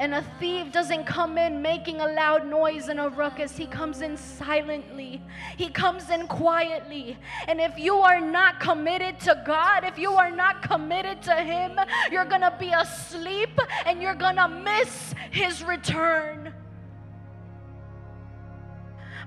And 0.00 0.14
a 0.14 0.24
thief 0.38 0.72
doesn't 0.72 1.04
come 1.04 1.36
in 1.36 1.60
making 1.60 2.00
a 2.00 2.06
loud 2.06 2.46
noise 2.46 2.88
and 2.88 2.98
a 2.98 3.10
ruckus. 3.10 3.54
He 3.54 3.66
comes 3.66 4.00
in 4.00 4.16
silently. 4.16 5.20
He 5.58 5.68
comes 5.68 6.08
in 6.08 6.26
quietly. 6.26 7.18
And 7.46 7.60
if 7.60 7.78
you 7.78 7.96
are 7.96 8.18
not 8.18 8.60
committed 8.60 9.20
to 9.20 9.42
God, 9.46 9.84
if 9.84 9.98
you 9.98 10.12
are 10.12 10.30
not 10.30 10.62
committed 10.62 11.20
to 11.24 11.34
Him, 11.34 11.78
you're 12.10 12.24
going 12.24 12.40
to 12.40 12.56
be 12.58 12.70
asleep 12.70 13.50
and 13.84 14.00
you're 14.00 14.14
going 14.14 14.36
to 14.36 14.48
miss 14.48 15.14
His 15.30 15.62
return. 15.62 16.54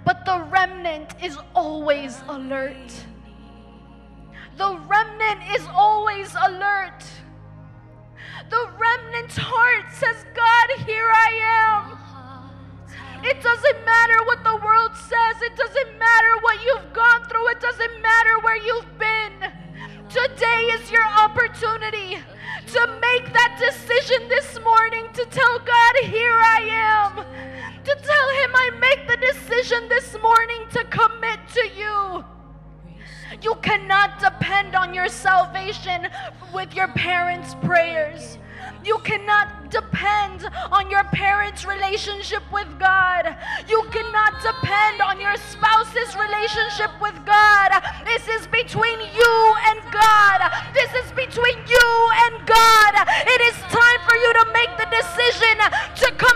But 0.06 0.26
the 0.26 0.42
remnant 0.42 1.14
is 1.22 1.38
always 1.54 2.20
alert. 2.28 2.92
The 4.58 4.78
remnant 4.88 5.42
is 5.56 5.68
always 5.74 6.34
alert. 6.36 7.04
The 8.50 8.70
remnant's 8.78 9.38
heart 9.38 9.92
says, 9.92 10.26
God, 10.36 10.86
here 10.86 11.10
I 11.10 11.30
am. 11.42 12.04
It 13.24 13.42
doesn't 13.42 13.86
matter 13.86 14.24
what 14.26 14.44
the 14.44 14.58
world 14.58 14.92
says. 14.96 15.42
It 15.42 15.56
doesn't 15.56 15.98
matter 15.98 16.34
what 16.42 16.64
you've 16.64 16.94
gone 16.94 17.24
through. 17.30 17.48
It 17.50 17.62
doesn't 17.62 18.02
matter 18.02 18.40
where 18.42 18.58
you've 18.58 19.00
been. 19.00 19.52
Today 20.10 20.70
is 20.76 20.92
your 20.92 21.06
opportunity 21.06 22.20
to 22.68 23.00
make 23.02 23.34
that 23.34 23.58
decision 23.58 24.28
this 24.28 24.60
morning 24.60 25.08
to 25.14 25.26
tell 25.26 25.60
God, 25.60 25.96
Here 26.04 26.38
I 26.38 26.60
am. 26.70 27.16
To 27.16 27.96
tell 27.96 28.30
Him, 28.44 28.52
I 28.54 28.70
make 28.80 29.08
the 29.08 29.18
decision 29.18 29.90
this 29.90 30.16
morning 30.22 30.66
to 30.72 30.84
commit 30.86 31.40
to 31.54 31.70
you. 31.76 32.26
You 33.42 33.56
cannot 33.62 34.20
depend 34.20 34.76
on 34.76 34.94
your 34.94 35.08
salvation 35.08 36.08
with 36.54 36.76
your 36.76 36.88
parents' 36.90 37.56
prayers. 37.64 38.38
You 38.86 38.98
cannot 39.00 39.72
depend 39.72 40.46
on 40.72 40.90
your 40.92 41.04
parents' 41.06 41.66
relationship 41.66 42.44
with 42.52 42.68
God. 42.80 43.36
You 43.68 43.84
cannot 43.92 44.42
depend 44.42 45.02
on 45.02 45.20
your 45.20 45.36
spouse's 45.38 46.16
relationship 46.16 46.92
with 47.02 47.16
God. 47.26 47.72
This 48.06 48.28
is 48.28 48.48
between 48.48 49.00
you 49.00 49.56
and 49.68 49.80
God. 49.92 50.52
This 50.74 50.92
is 51.04 51.12
between 51.12 51.58
you 51.68 51.90
and 52.28 52.46
God. 52.46 52.94
It 53.28 53.42
is 53.50 53.56
time 53.72 54.00
for 54.08 54.16
you 54.16 54.32
to 54.34 54.46
make 54.54 54.72
the 54.78 54.88
decision 54.92 55.58
to 56.04 56.08
commit 56.16 56.33